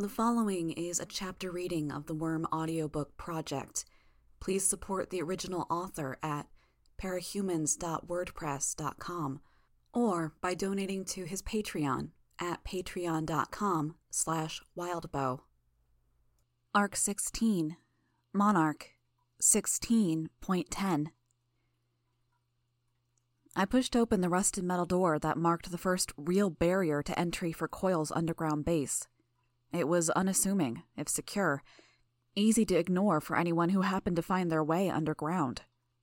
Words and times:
The 0.00 0.08
following 0.08 0.70
is 0.70 1.00
a 1.00 1.06
chapter 1.06 1.50
reading 1.50 1.90
of 1.90 2.06
the 2.06 2.14
Worm 2.14 2.46
audiobook 2.52 3.16
project. 3.16 3.84
Please 4.38 4.64
support 4.64 5.10
the 5.10 5.20
original 5.20 5.66
author 5.68 6.20
at 6.22 6.46
parahumans.wordpress.com 7.02 9.40
or 9.92 10.34
by 10.40 10.54
donating 10.54 11.04
to 11.04 11.24
his 11.24 11.42
Patreon 11.42 12.10
at 12.40 12.62
patreon.com 12.62 13.96
slash 14.08 14.62
wildbow. 14.78 15.40
Arc 16.72 16.94
16, 16.94 17.76
Monarch 18.32 18.90
16.10 19.42 21.06
I 23.56 23.64
pushed 23.64 23.96
open 23.96 24.20
the 24.20 24.28
rusted 24.28 24.62
metal 24.62 24.86
door 24.86 25.18
that 25.18 25.36
marked 25.36 25.72
the 25.72 25.78
first 25.78 26.12
real 26.16 26.50
barrier 26.50 27.02
to 27.02 27.18
entry 27.18 27.50
for 27.50 27.66
Coil's 27.66 28.12
underground 28.12 28.64
base. 28.64 29.08
It 29.72 29.86
was 29.86 30.10
unassuming, 30.10 30.82
if 30.96 31.08
secure, 31.08 31.62
easy 32.34 32.64
to 32.66 32.78
ignore 32.78 33.20
for 33.20 33.36
anyone 33.36 33.70
who 33.70 33.82
happened 33.82 34.16
to 34.16 34.22
find 34.22 34.50
their 34.50 34.64
way 34.64 34.88
underground. 34.88 35.62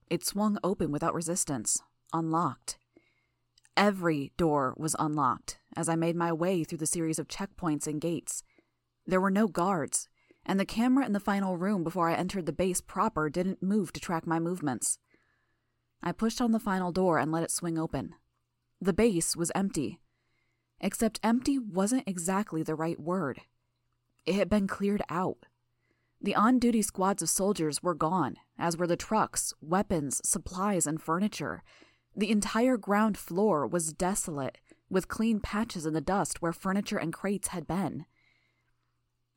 It 0.09 0.25
swung 0.25 0.59
open 0.63 0.91
without 0.91 1.15
resistance, 1.15 1.81
unlocked. 2.13 2.77
Every 3.75 4.31
door 4.37 4.73
was 4.77 4.95
unlocked 4.99 5.57
as 5.75 5.89
I 5.89 5.95
made 5.95 6.15
my 6.15 6.31
way 6.31 6.63
through 6.63 6.77
the 6.77 6.85
series 6.85 7.19
of 7.19 7.27
checkpoints 7.27 7.87
and 7.87 7.99
gates. 7.99 8.43
There 9.05 9.19
were 9.19 9.31
no 9.31 9.47
guards, 9.47 10.07
and 10.45 10.59
the 10.59 10.65
camera 10.65 11.05
in 11.05 11.13
the 11.13 11.19
final 11.19 11.57
room 11.57 11.83
before 11.83 12.09
I 12.09 12.13
entered 12.13 12.45
the 12.45 12.53
base 12.53 12.81
proper 12.81 13.29
didn't 13.29 13.63
move 13.63 13.91
to 13.93 13.99
track 13.99 14.27
my 14.27 14.39
movements. 14.39 14.99
I 16.03 16.11
pushed 16.11 16.39
on 16.39 16.51
the 16.51 16.59
final 16.59 16.91
door 16.91 17.17
and 17.17 17.31
let 17.31 17.43
it 17.43 17.51
swing 17.51 17.79
open. 17.79 18.13
The 18.79 18.93
base 18.93 19.35
was 19.35 19.51
empty. 19.55 19.99
Except 20.79 21.19
empty 21.23 21.57
wasn't 21.57 22.07
exactly 22.07 22.61
the 22.61 22.75
right 22.75 22.99
word. 22.99 23.41
It 24.25 24.35
had 24.35 24.49
been 24.49 24.67
cleared 24.67 25.03
out. 25.09 25.45
The 26.21 26.35
on 26.35 26.57
duty 26.59 26.81
squads 26.81 27.21
of 27.21 27.29
soldiers 27.29 27.83
were 27.83 27.93
gone, 27.93 28.37
as 28.57 28.77
were 28.77 28.87
the 28.87 28.97
trucks, 28.97 29.53
weapons, 29.61 30.21
supplies, 30.27 30.87
and 30.87 31.01
furniture. 31.01 31.61
The 32.15 32.31
entire 32.31 32.77
ground 32.77 33.17
floor 33.17 33.67
was 33.67 33.93
desolate, 33.93 34.57
with 34.89 35.07
clean 35.07 35.39
patches 35.39 35.85
in 35.85 35.93
the 35.93 36.01
dust 36.01 36.41
where 36.41 36.53
furniture 36.53 36.97
and 36.97 37.13
crates 37.13 37.49
had 37.49 37.67
been. 37.67 38.05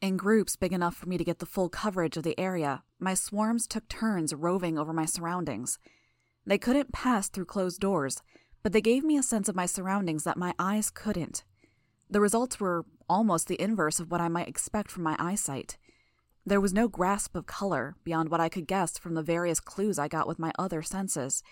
In 0.01 0.17
groups 0.17 0.55
big 0.55 0.73
enough 0.73 0.95
for 0.95 1.09
me 1.09 1.19
to 1.19 1.25
get 1.25 1.41
the 1.41 1.47
full 1.47 1.69
coverage 1.69 2.17
of 2.17 2.23
the 2.23 2.39
area, 2.39 2.85
my 3.01 3.15
swarms 3.15 3.67
took 3.67 3.89
turns 3.89 4.33
roving 4.33 4.79
over 4.79 4.93
my 4.93 5.05
surroundings. 5.05 5.79
They 6.47 6.59
couldn't 6.59 6.93
pass 6.93 7.29
through 7.29 7.47
closed 7.47 7.81
doors, 7.81 8.23
but 8.63 8.73
they 8.73 8.81
gave 8.81 9.03
me 9.03 9.19
a 9.19 9.23
sense 9.23 9.49
of 9.49 9.57
my 9.57 9.67
surroundings 9.67 10.25
that 10.25 10.37
my 10.37 10.55
eyes 10.59 10.91
couldn't. 10.91 11.45
The 12.09 12.21
results 12.21 12.61
were 12.61 12.87
almost 13.09 13.49
the 13.49 13.61
inverse 13.61 14.01
of 14.01 14.11
what 14.11 14.21
I 14.21 14.29
might 14.29 14.49
expect 14.49 14.91
from 14.91 15.03
my 15.03 15.17
eyesight. 15.19 15.77
There 16.47 16.61
was 16.61 16.73
no 16.73 16.89
grasp 16.89 17.37
of 17.37 17.47
color 17.47 17.97
beyond 18.05 18.31
what 18.31 18.41
I 18.41 18.49
could 18.49 18.67
guess 18.67 18.99
from 18.99 19.15
the 19.15 19.23
various 19.23 19.61
clues 19.61 19.99
I 19.99 20.09
got 20.09 20.27
with 20.27 20.39
my 20.39 20.53
other 20.59 20.83
senses, 20.83 21.43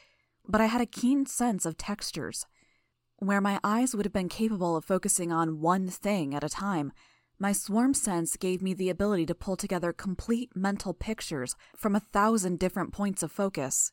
but 0.49 0.61
I 0.61 0.67
had 0.67 0.81
a 0.81 0.87
keen 0.87 1.27
sense 1.27 1.67
of 1.67 1.77
textures. 1.77 2.47
Where 3.19 3.41
my 3.41 3.61
eyes 3.65 3.95
would 3.95 4.07
have 4.07 4.13
been 4.13 4.29
capable 4.29 4.77
of 4.77 4.85
focusing 4.85 5.33
on 5.33 5.61
one 5.61 5.89
thing 5.89 6.35
at 6.35 6.45
a 6.45 6.49
time, 6.49 6.93
my 7.39 7.53
swarm 7.53 7.93
sense 7.93 8.37
gave 8.37 8.63
me 8.63 8.73
the 8.73 8.89
ability 8.89 9.27
to 9.27 9.35
pull 9.35 9.57
together 9.57 9.93
complete 9.93 10.57
mental 10.57 10.95
pictures 10.95 11.55
from 11.77 11.95
a 11.95 12.01
thousand 12.01 12.59
different 12.59 12.93
points 12.93 13.23
of 13.23 13.31
focus. 13.31 13.93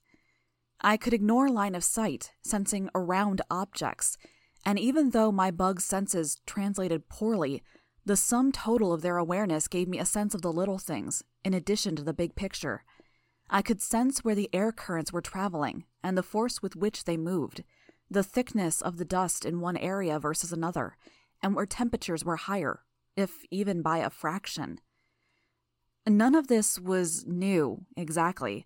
I 0.79 0.97
could 0.97 1.13
ignore 1.13 1.49
line 1.49 1.75
of 1.75 1.83
sight, 1.83 2.31
sensing 2.41 2.89
around 2.95 3.41
objects, 3.49 4.17
and 4.65 4.79
even 4.79 5.09
though 5.09 5.31
my 5.31 5.51
bug's 5.51 5.83
senses 5.83 6.39
translated 6.45 7.09
poorly, 7.09 7.63
the 8.05 8.17
sum 8.17 8.51
total 8.51 8.93
of 8.93 9.01
their 9.01 9.17
awareness 9.17 9.67
gave 9.67 9.87
me 9.87 9.99
a 9.99 10.05
sense 10.05 10.33
of 10.33 10.41
the 10.41 10.51
little 10.51 10.77
things, 10.77 11.23
in 11.43 11.53
addition 11.53 11.95
to 11.95 12.03
the 12.03 12.13
big 12.13 12.35
picture. 12.35 12.83
I 13.49 13.61
could 13.61 13.81
sense 13.81 14.23
where 14.23 14.35
the 14.35 14.49
air 14.53 14.71
currents 14.71 15.13
were 15.13 15.21
traveling 15.21 15.85
and 16.03 16.17
the 16.17 16.23
force 16.23 16.61
with 16.61 16.75
which 16.75 17.05
they 17.05 17.17
moved, 17.17 17.63
the 18.09 18.23
thickness 18.23 18.81
of 18.81 18.97
the 18.97 19.05
dust 19.05 19.45
in 19.45 19.59
one 19.59 19.77
area 19.77 20.19
versus 20.19 20.51
another, 20.51 20.97
and 21.41 21.55
where 21.55 21.65
temperatures 21.65 22.25
were 22.25 22.37
higher, 22.37 22.81
if 23.15 23.45
even 23.51 23.81
by 23.81 23.99
a 23.99 24.09
fraction. 24.09 24.79
None 26.05 26.35
of 26.35 26.47
this 26.47 26.79
was 26.79 27.25
new, 27.25 27.85
exactly. 27.95 28.65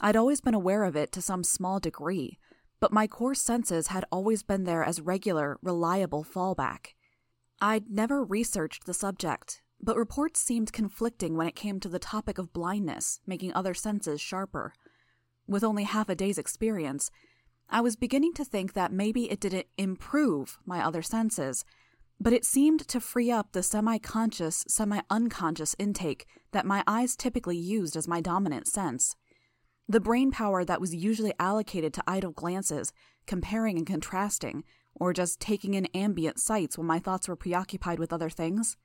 I'd 0.00 0.16
always 0.16 0.40
been 0.40 0.54
aware 0.54 0.84
of 0.84 0.94
it 0.96 1.10
to 1.12 1.22
some 1.22 1.42
small 1.42 1.80
degree, 1.80 2.38
but 2.80 2.92
my 2.92 3.06
core 3.06 3.34
senses 3.34 3.88
had 3.88 4.04
always 4.10 4.42
been 4.42 4.64
there 4.64 4.84
as 4.84 5.00
regular, 5.00 5.58
reliable 5.62 6.24
fallback. 6.24 6.94
I'd 7.60 7.90
never 7.90 8.22
researched 8.22 8.84
the 8.84 8.94
subject, 8.94 9.62
but 9.80 9.96
reports 9.96 10.40
seemed 10.40 10.72
conflicting 10.72 11.36
when 11.36 11.46
it 11.46 11.56
came 11.56 11.80
to 11.80 11.88
the 11.88 11.98
topic 11.98 12.38
of 12.38 12.52
blindness, 12.52 13.20
making 13.26 13.54
other 13.54 13.74
senses 13.74 14.20
sharper. 14.20 14.74
With 15.46 15.64
only 15.64 15.84
half 15.84 16.08
a 16.08 16.14
day's 16.14 16.38
experience, 16.38 17.10
I 17.68 17.80
was 17.80 17.96
beginning 17.96 18.34
to 18.34 18.44
think 18.44 18.74
that 18.74 18.92
maybe 18.92 19.30
it 19.30 19.40
didn't 19.40 19.66
improve 19.76 20.58
my 20.66 20.84
other 20.84 21.02
senses, 21.02 21.64
but 22.20 22.32
it 22.32 22.44
seemed 22.44 22.86
to 22.88 23.00
free 23.00 23.30
up 23.30 23.52
the 23.52 23.62
semi 23.62 23.98
conscious, 23.98 24.64
semi 24.68 25.00
unconscious 25.10 25.74
intake 25.78 26.26
that 26.52 26.66
my 26.66 26.82
eyes 26.86 27.16
typically 27.16 27.56
used 27.56 27.96
as 27.96 28.08
my 28.08 28.20
dominant 28.20 28.66
sense. 28.66 29.16
The 29.88 30.00
brain 30.00 30.30
power 30.30 30.64
that 30.64 30.80
was 30.80 30.94
usually 30.94 31.32
allocated 31.38 31.94
to 31.94 32.04
idle 32.06 32.32
glances, 32.32 32.92
comparing 33.26 33.78
and 33.78 33.86
contrasting, 33.86 34.64
or 34.94 35.12
just 35.12 35.40
taking 35.40 35.74
in 35.74 35.86
ambient 35.86 36.40
sights 36.40 36.76
when 36.76 36.86
my 36.86 36.98
thoughts 36.98 37.28
were 37.28 37.36
preoccupied 37.36 37.98
with 37.98 38.12
other 38.12 38.30
things, 38.30 38.76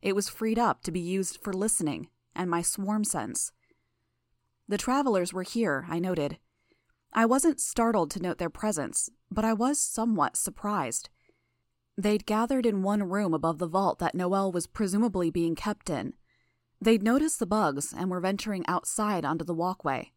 it 0.00 0.14
was 0.14 0.28
freed 0.28 0.58
up 0.58 0.82
to 0.82 0.92
be 0.92 1.00
used 1.00 1.38
for 1.42 1.52
listening 1.52 2.08
and 2.34 2.48
my 2.48 2.62
swarm 2.62 3.04
sense. 3.04 3.52
The 4.68 4.78
travelers 4.78 5.32
were 5.32 5.42
here, 5.42 5.86
I 5.88 5.98
noted. 5.98 6.38
I 7.12 7.26
wasn't 7.26 7.60
startled 7.60 8.10
to 8.12 8.22
note 8.22 8.38
their 8.38 8.50
presence, 8.50 9.10
but 9.30 9.44
I 9.44 9.52
was 9.52 9.80
somewhat 9.80 10.36
surprised. 10.36 11.08
They'd 11.96 12.26
gathered 12.26 12.64
in 12.64 12.82
one 12.82 13.02
room 13.02 13.34
above 13.34 13.58
the 13.58 13.66
vault 13.66 13.98
that 13.98 14.14
Noel 14.14 14.52
was 14.52 14.66
presumably 14.66 15.30
being 15.30 15.56
kept 15.56 15.90
in. 15.90 16.14
They'd 16.80 17.02
noticed 17.02 17.40
the 17.40 17.46
bugs 17.46 17.92
and 17.96 18.08
were 18.08 18.20
venturing 18.20 18.64
outside 18.68 19.24
onto 19.24 19.44
the 19.44 19.54
walkway. 19.54 20.12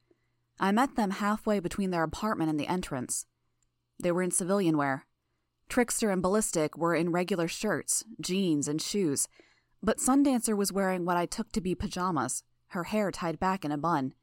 I 0.59 0.71
met 0.71 0.95
them 0.95 1.11
halfway 1.11 1.59
between 1.59 1.91
their 1.91 2.03
apartment 2.03 2.49
and 2.49 2.59
the 2.59 2.67
entrance. 2.67 3.25
They 4.01 4.11
were 4.11 4.21
in 4.21 4.31
civilian 4.31 4.77
wear. 4.77 5.05
Trickster 5.69 6.09
and 6.09 6.21
Ballistic 6.21 6.77
were 6.77 6.93
in 6.93 7.11
regular 7.11 7.47
shirts, 7.47 8.03
jeans, 8.19 8.67
and 8.67 8.81
shoes, 8.81 9.27
but 9.81 9.97
Sundancer 9.97 10.55
was 10.55 10.71
wearing 10.71 11.05
what 11.05 11.17
I 11.17 11.25
took 11.25 11.51
to 11.53 11.61
be 11.61 11.75
pajamas, 11.75 12.43
her 12.67 12.85
hair 12.85 13.09
tied 13.11 13.39
back 13.39 13.63
in 13.65 13.71
a 13.71 13.77
bun. 13.77 14.13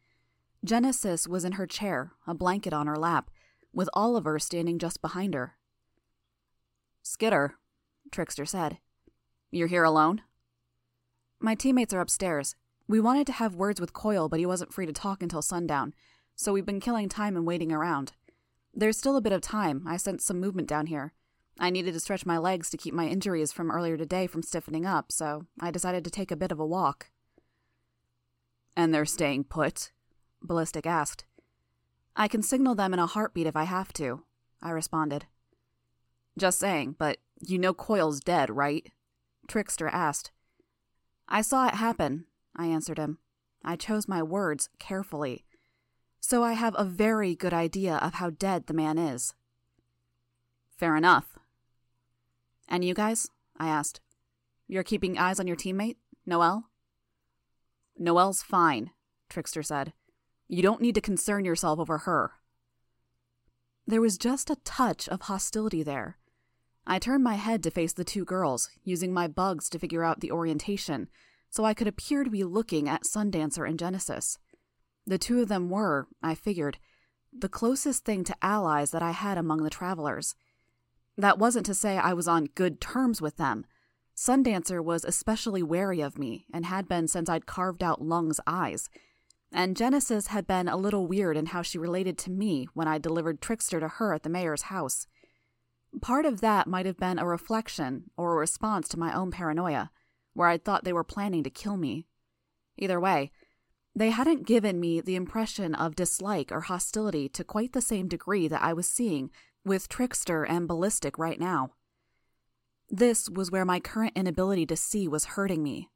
Genesis 0.65 1.27
was 1.27 1.44
in 1.44 1.53
her 1.53 1.66
chair, 1.66 2.12
a 2.27 2.34
blanket 2.34 2.72
on 2.72 2.87
her 2.87 2.97
lap, 2.97 3.31
with 3.72 3.89
Oliver 3.93 4.39
standing 4.39 4.78
just 4.78 5.00
behind 5.00 5.34
her. 5.34 5.55
Skitter, 7.03 7.55
Trickster 8.10 8.45
said. 8.45 8.78
You're 9.50 9.69
here 9.69 9.84
alone? 9.84 10.22
My 11.41 11.55
teammates 11.55 11.95
are 11.95 12.00
upstairs. 12.00 12.56
We 12.87 13.00
wanted 13.00 13.27
to 13.28 13.34
have 13.34 13.55
words 13.55 13.81
with 13.81 13.93
Coil, 13.93 14.28
but 14.28 14.41
he 14.41 14.47
wasn't 14.47 14.72
free 14.72 14.87
to 14.87 14.93
talk 14.93 15.22
until 15.22 15.43
sundown 15.43 15.95
so 16.38 16.53
we've 16.53 16.65
been 16.65 16.78
killing 16.78 17.09
time 17.09 17.37
and 17.37 17.44
waiting 17.44 17.72
around. 17.72 18.12
There's 18.72 18.97
still 18.97 19.16
a 19.16 19.21
bit 19.21 19.32
of 19.32 19.41
time. 19.41 19.82
I 19.88 19.97
sensed 19.97 20.25
some 20.25 20.38
movement 20.38 20.69
down 20.69 20.87
here. 20.87 21.12
I 21.59 21.69
needed 21.69 21.94
to 21.94 22.00
stretch 22.00 22.25
my 22.25 22.38
legs 22.38 22.71
to 22.71 22.76
keep 22.76 22.94
my 22.94 23.09
injuries 23.09 23.50
from 23.50 23.72
earlier 23.72 23.97
today 23.97 24.28
from 24.28 24.44
stiffening 24.44 24.87
up, 24.87 25.10
so 25.10 25.47
I 25.60 25.72
decided 25.72 26.04
to 26.04 26.12
take 26.12 26.31
a 26.31 26.37
bit 26.37 26.53
of 26.53 26.60
a 26.60 26.66
walk. 26.66 27.10
And 28.77 28.94
they're 28.94 29.04
staying 29.04 29.44
put? 29.44 29.91
Ballistic 30.41 30.87
asked. 30.87 31.25
I 32.15 32.28
can 32.28 32.44
signal 32.44 32.77
them 32.77 32.94
in 32.94 33.00
a 33.00 33.06
heartbeat 33.06 33.48
if 33.48 33.56
I 33.56 33.65
have 33.65 33.93
to, 33.94 34.22
I 34.62 34.71
responded. 34.71 35.27
Just 36.38 36.60
saying, 36.60 36.94
but 37.00 37.19
you 37.41 37.59
know 37.59 37.75
Coil's 37.75 38.21
dead, 38.21 38.48
right? 38.48 38.93
Trickster 39.48 39.88
asked. 39.88 40.31
I 41.28 41.43
saw 41.43 41.66
it 41.66 41.75
happen, 41.75 42.27
I 42.54 42.66
answered 42.66 42.98
him. 42.98 43.18
I 43.65 43.74
chose 43.74 44.07
my 44.07 44.22
words 44.22 44.68
carefully 44.78 45.45
so 46.20 46.42
I 46.42 46.53
have 46.53 46.74
a 46.76 46.84
very 46.84 47.34
good 47.34 47.54
idea 47.54 47.97
of 47.97 48.15
how 48.15 48.30
dead 48.30 48.66
the 48.66 48.74
man 48.74 48.98
is. 48.98 49.34
Fair 50.76 50.97
enough. 50.97 51.38
And 52.68 52.84
you 52.84 52.94
guys? 52.94 53.28
I 53.56 53.68
asked. 53.68 54.00
You're 54.66 54.82
keeping 54.82 55.18
eyes 55.18 55.41
on 55.41 55.47
your 55.47 55.56
teammate, 55.56 55.97
Noel? 56.26 56.68
Noel's 57.98 58.42
fine, 58.42 58.91
Trickster 59.28 59.62
said. 59.62 59.92
You 60.47 60.62
don't 60.62 60.80
need 60.80 60.94
to 60.94 61.00
concern 61.00 61.44
yourself 61.44 61.78
over 61.78 61.98
her. 61.98 62.32
There 63.86 64.00
was 64.00 64.18
just 64.18 64.50
a 64.50 64.56
touch 64.56 65.09
of 65.09 65.22
hostility 65.22 65.82
there. 65.82 66.18
I 66.86 66.98
turned 66.98 67.24
my 67.24 67.34
head 67.34 67.62
to 67.65 67.70
face 67.70 67.92
the 67.92 68.04
two 68.04 68.24
girls, 68.24 68.70
using 68.84 69.12
my 69.12 69.28
bugs 69.28 69.68
to 69.70 69.78
figure 69.78 70.04
out 70.04 70.20
the 70.20 70.30
orientation, 70.30 71.09
so 71.50 71.65
I 71.65 71.74
could 71.74 71.86
appear 71.86 72.24
to 72.24 72.30
be 72.30 72.44
looking 72.44 72.88
at 72.88 73.04
Sundancer 73.04 73.68
and 73.68 73.78
Genesis. 73.78 74.38
The 75.09 75.16
two 75.16 75.41
of 75.41 75.49
them 75.49 75.71
were, 75.71 76.07
I 76.22 76.34
figured, 76.34 76.77
the 77.33 77.49
closest 77.49 78.05
thing 78.05 78.25
to 78.25 78.37
allies 78.43 78.91
that 78.91 79.03
I 79.03 79.13
had 79.13 79.39
among 79.39 79.63
the 79.63 79.71
travelers. 79.71 80.34
That 81.16 81.39
wasn't 81.39 81.65
to 81.65 81.75
say 81.75 81.97
I 81.97 82.13
was 82.13 82.28
on 82.28 82.51
good 82.55 82.78
terms 82.78 83.22
with 83.22 83.39
them. 83.39 83.65
Sundancer 84.15 84.84
was 84.84 85.07
especially 85.07 85.63
wary 85.63 86.03
of 86.03 86.19
me 86.19 86.45
and 86.53 86.66
had 86.66 86.87
been 86.87 87.09
since 87.09 87.31
I'd 87.31 87.47
carved 87.47 87.83
out 87.83 88.03
Lung's 88.03 88.39
eyes. 88.47 88.91
And 89.51 89.78
Genesis 89.78 90.27
had 90.27 90.47
been 90.47 90.69
a 90.69 90.77
little 90.77 91.07
weird 91.07 91.39
in 91.39 91.47
how 91.47 91.63
she 91.63 91.78
related 91.78 92.19
to 92.19 92.31
me 92.31 92.69
when 92.75 92.87
I 92.87 92.99
delivered 92.99 93.41
Trickster 93.41 93.81
to 93.81 93.89
her 93.89 94.13
at 94.13 94.25
the 94.25 94.28
mayor's 94.28 94.63
house. 94.63 95.07
Part 96.03 96.27
of 96.27 96.43
that 96.43 96.66
might 96.66 96.84
have 96.84 96.99
been 96.99 97.19
a 97.19 97.27
reflection 97.27 98.11
or 98.15 98.34
a 98.34 98.39
response 98.41 98.89
to 98.89 98.99
my 98.99 99.15
own 99.15 99.31
paranoia, 99.31 99.91
where 100.34 100.49
I'd 100.49 100.66
thought 100.66 100.84
they 100.84 100.93
were 100.93 101.03
planning 101.03 101.43
to 101.45 101.51
kill 101.51 101.78
me. 101.78 102.07
Either 102.77 103.01
way, 103.01 103.33
they 103.95 104.11
hadn't 104.11 104.47
given 104.47 104.79
me 104.79 105.01
the 105.01 105.17
impression 105.17 105.75
of 105.75 105.97
dislike 105.97 106.53
or 106.53 106.63
hostility 106.63 107.29
to 107.31 107.45
quite 107.45 107.73
the 107.73 107.81
same 107.81 108.09
degree 108.09 108.47
that 108.49 108.63
I 108.63 108.73
was 108.73 108.89
seeing 108.89 109.31
with 109.65 109.89
Trickster 109.89 110.45
and 110.45 110.69
Ballistic 110.69 111.19
right 111.19 111.41
now. 111.41 111.73
This 112.89 113.29
was 113.29 113.51
where 113.51 113.65
my 113.65 113.81
current 113.81 114.17
inability 114.17 114.67
to 114.67 114.77
see 114.77 115.09
was 115.09 115.27
hurting 115.37 115.63
me. 115.63 115.91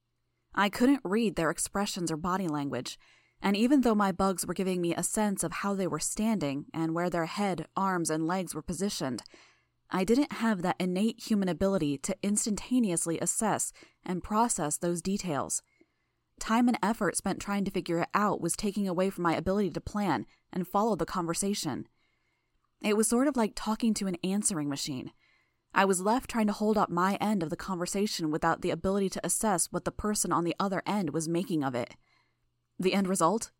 I 0.54 0.68
couldn't 0.68 1.00
read 1.04 1.36
their 1.36 1.50
expressions 1.50 2.10
or 2.10 2.16
body 2.16 2.48
language, 2.48 2.98
and 3.40 3.56
even 3.56 3.80
though 3.80 3.94
my 3.94 4.12
bugs 4.12 4.46
were 4.46 4.54
giving 4.54 4.80
me 4.80 4.94
a 4.94 5.02
sense 5.02 5.42
of 5.42 5.52
how 5.52 5.74
they 5.74 5.86
were 5.86 5.98
standing 5.98 6.66
and 6.74 6.94
where 6.94 7.08
their 7.08 7.26
head, 7.26 7.66
arms, 7.76 8.10
and 8.10 8.26
legs 8.26 8.54
were 8.54 8.62
positioned, 8.62 9.22
I 9.90 10.04
didn't 10.04 10.34
have 10.34 10.62
that 10.62 10.76
innate 10.78 11.20
human 11.20 11.48
ability 11.48 11.98
to 11.98 12.16
instantaneously 12.22 13.18
assess 13.20 13.72
and 14.04 14.22
process 14.22 14.76
those 14.76 15.02
details. 15.02 15.62
Time 16.42 16.66
and 16.66 16.76
effort 16.82 17.16
spent 17.16 17.38
trying 17.38 17.64
to 17.64 17.70
figure 17.70 18.00
it 18.00 18.08
out 18.14 18.40
was 18.40 18.56
taking 18.56 18.88
away 18.88 19.10
from 19.10 19.22
my 19.22 19.32
ability 19.32 19.70
to 19.70 19.80
plan 19.80 20.26
and 20.52 20.66
follow 20.66 20.96
the 20.96 21.06
conversation. 21.06 21.86
It 22.82 22.96
was 22.96 23.06
sort 23.06 23.28
of 23.28 23.36
like 23.36 23.52
talking 23.54 23.94
to 23.94 24.08
an 24.08 24.16
answering 24.24 24.68
machine. 24.68 25.12
I 25.72 25.84
was 25.84 26.00
left 26.00 26.28
trying 26.28 26.48
to 26.48 26.52
hold 26.52 26.76
up 26.76 26.90
my 26.90 27.14
end 27.20 27.44
of 27.44 27.50
the 27.50 27.56
conversation 27.56 28.32
without 28.32 28.60
the 28.60 28.70
ability 28.70 29.08
to 29.10 29.24
assess 29.24 29.68
what 29.70 29.84
the 29.84 29.92
person 29.92 30.32
on 30.32 30.42
the 30.42 30.56
other 30.58 30.82
end 30.84 31.10
was 31.10 31.28
making 31.28 31.62
of 31.62 31.76
it. 31.76 31.94
The 32.76 32.92
end 32.92 33.06
result? 33.06 33.52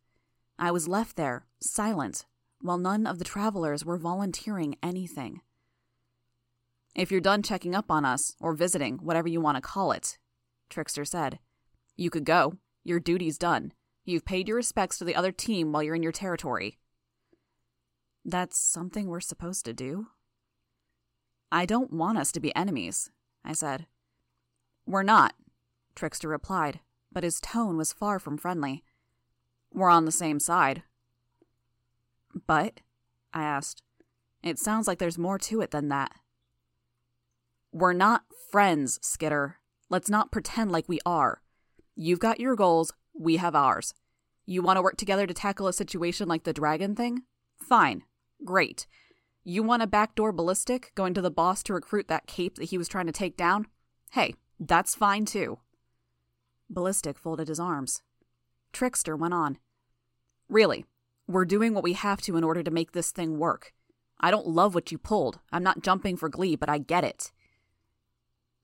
I 0.58 0.72
was 0.72 0.88
left 0.88 1.14
there, 1.14 1.46
silent, 1.60 2.26
while 2.60 2.78
none 2.78 3.06
of 3.06 3.20
the 3.20 3.24
travelers 3.24 3.84
were 3.84 3.96
volunteering 3.96 4.74
anything. 4.82 5.40
If 6.96 7.12
you're 7.12 7.20
done 7.20 7.44
checking 7.44 7.76
up 7.76 7.92
on 7.92 8.04
us, 8.04 8.34
or 8.40 8.54
visiting, 8.54 8.98
whatever 8.98 9.28
you 9.28 9.40
want 9.40 9.56
to 9.56 9.60
call 9.60 9.92
it, 9.92 10.18
Trickster 10.68 11.04
said, 11.04 11.38
you 11.96 12.10
could 12.10 12.24
go. 12.24 12.54
Your 12.84 13.00
duty's 13.00 13.38
done. 13.38 13.72
You've 14.04 14.24
paid 14.24 14.48
your 14.48 14.56
respects 14.56 14.98
to 14.98 15.04
the 15.04 15.14
other 15.14 15.32
team 15.32 15.72
while 15.72 15.82
you're 15.82 15.94
in 15.94 16.02
your 16.02 16.12
territory. 16.12 16.78
That's 18.24 18.58
something 18.58 19.08
we're 19.08 19.20
supposed 19.20 19.64
to 19.64 19.72
do? 19.72 20.08
I 21.50 21.66
don't 21.66 21.92
want 21.92 22.18
us 22.18 22.32
to 22.32 22.40
be 22.40 22.54
enemies, 22.56 23.10
I 23.44 23.52
said. 23.52 23.86
We're 24.86 25.02
not, 25.02 25.34
Trickster 25.94 26.28
replied, 26.28 26.80
but 27.12 27.24
his 27.24 27.40
tone 27.40 27.76
was 27.76 27.92
far 27.92 28.18
from 28.18 28.38
friendly. 28.38 28.82
We're 29.72 29.90
on 29.90 30.04
the 30.04 30.12
same 30.12 30.40
side. 30.40 30.82
But? 32.46 32.80
I 33.34 33.42
asked. 33.42 33.82
It 34.42 34.58
sounds 34.58 34.86
like 34.86 34.98
there's 34.98 35.18
more 35.18 35.38
to 35.38 35.60
it 35.60 35.70
than 35.70 35.88
that. 35.88 36.12
We're 37.72 37.92
not 37.92 38.24
friends, 38.50 38.98
Skitter. 39.02 39.58
Let's 39.88 40.10
not 40.10 40.32
pretend 40.32 40.72
like 40.72 40.88
we 40.88 41.00
are. 41.06 41.41
You've 41.94 42.20
got 42.20 42.40
your 42.40 42.56
goals, 42.56 42.92
we 43.14 43.36
have 43.36 43.54
ours. 43.54 43.94
You 44.46 44.62
want 44.62 44.76
to 44.76 44.82
work 44.82 44.96
together 44.96 45.26
to 45.26 45.34
tackle 45.34 45.68
a 45.68 45.72
situation 45.72 46.28
like 46.28 46.44
the 46.44 46.52
dragon 46.52 46.96
thing? 46.96 47.22
Fine. 47.56 48.02
Great. 48.44 48.86
You 49.44 49.62
want 49.62 49.82
a 49.82 49.86
backdoor 49.86 50.32
ballistic 50.32 50.92
going 50.94 51.14
to 51.14 51.20
the 51.20 51.30
boss 51.30 51.62
to 51.64 51.74
recruit 51.74 52.08
that 52.08 52.26
cape 52.26 52.56
that 52.56 52.66
he 52.70 52.78
was 52.78 52.88
trying 52.88 53.06
to 53.06 53.12
take 53.12 53.36
down? 53.36 53.66
Hey, 54.12 54.34
that's 54.58 54.94
fine 54.94 55.24
too. 55.26 55.58
Ballistic 56.70 57.18
folded 57.18 57.48
his 57.48 57.60
arms. 57.60 58.02
Trickster 58.72 59.16
went 59.16 59.34
on. 59.34 59.58
Really, 60.48 60.86
we're 61.26 61.44
doing 61.44 61.74
what 61.74 61.84
we 61.84 61.92
have 61.92 62.20
to 62.22 62.36
in 62.36 62.44
order 62.44 62.62
to 62.62 62.70
make 62.70 62.92
this 62.92 63.10
thing 63.10 63.38
work. 63.38 63.72
I 64.20 64.30
don't 64.30 64.46
love 64.46 64.74
what 64.74 64.90
you 64.92 64.98
pulled. 64.98 65.40
I'm 65.52 65.62
not 65.62 65.82
jumping 65.82 66.16
for 66.16 66.28
glee, 66.28 66.56
but 66.56 66.68
I 66.68 66.78
get 66.78 67.04
it. 67.04 67.32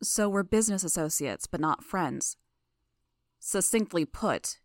So 0.02 0.28
we're 0.28 0.44
business 0.44 0.84
associates, 0.84 1.46
but 1.46 1.60
not 1.60 1.84
friends. 1.84 2.36
Succinctly 3.38 4.04
put, 4.04 4.58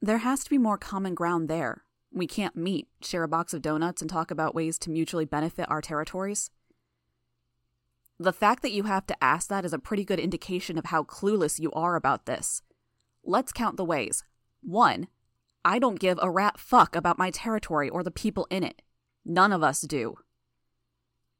there 0.00 0.18
has 0.18 0.44
to 0.44 0.50
be 0.50 0.58
more 0.58 0.78
common 0.78 1.14
ground 1.14 1.48
there, 1.48 1.86
we 2.16 2.26
can't 2.26 2.56
meet, 2.56 2.88
share 3.02 3.22
a 3.22 3.28
box 3.28 3.52
of 3.52 3.60
donuts, 3.60 4.00
and 4.00 4.10
talk 4.10 4.30
about 4.30 4.54
ways 4.54 4.78
to 4.80 4.90
mutually 4.90 5.26
benefit 5.26 5.70
our 5.70 5.82
territories? 5.82 6.50
The 8.18 8.32
fact 8.32 8.62
that 8.62 8.72
you 8.72 8.84
have 8.84 9.06
to 9.08 9.24
ask 9.24 9.48
that 9.48 9.66
is 9.66 9.74
a 9.74 9.78
pretty 9.78 10.04
good 10.04 10.18
indication 10.18 10.78
of 10.78 10.86
how 10.86 11.02
clueless 11.02 11.60
you 11.60 11.70
are 11.72 11.94
about 11.94 12.24
this. 12.24 12.62
Let's 13.22 13.52
count 13.52 13.76
the 13.76 13.84
ways. 13.84 14.24
One, 14.62 15.08
I 15.62 15.78
don't 15.78 16.00
give 16.00 16.18
a 16.22 16.30
rat 16.30 16.58
fuck 16.58 16.96
about 16.96 17.18
my 17.18 17.30
territory 17.30 17.90
or 17.90 18.02
the 18.02 18.10
people 18.10 18.46
in 18.50 18.64
it. 18.64 18.80
None 19.26 19.52
of 19.52 19.62
us 19.62 19.82
do. 19.82 20.16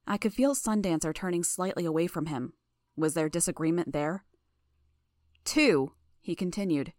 I 0.06 0.18
could 0.18 0.34
feel 0.34 0.54
Sundancer 0.54 1.14
turning 1.14 1.42
slightly 1.42 1.86
away 1.86 2.06
from 2.06 2.26
him. 2.26 2.52
Was 2.96 3.14
there 3.14 3.30
disagreement 3.30 3.92
there? 3.92 4.24
Two, 5.46 5.92
he 6.20 6.34
continued, 6.34 6.92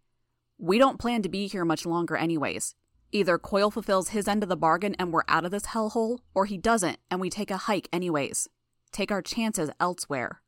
we 0.58 0.78
don't 0.78 0.98
plan 0.98 1.22
to 1.22 1.28
be 1.28 1.46
here 1.46 1.64
much 1.64 1.86
longer, 1.86 2.16
anyways. 2.16 2.74
Either 3.12 3.38
Coil 3.38 3.70
fulfills 3.70 4.08
his 4.08 4.26
end 4.26 4.42
of 4.42 4.48
the 4.48 4.56
bargain 4.56 4.96
and 4.98 5.12
we're 5.12 5.22
out 5.28 5.44
of 5.44 5.52
this 5.52 5.66
hellhole, 5.66 6.18
or 6.34 6.46
he 6.46 6.58
doesn't 6.58 6.98
and 7.10 7.20
we 7.20 7.30
take 7.30 7.50
a 7.50 7.56
hike 7.56 7.88
anyways. 7.92 8.48
Take 8.90 9.12
our 9.12 9.22
chances 9.22 9.70
elsewhere. 9.78 10.42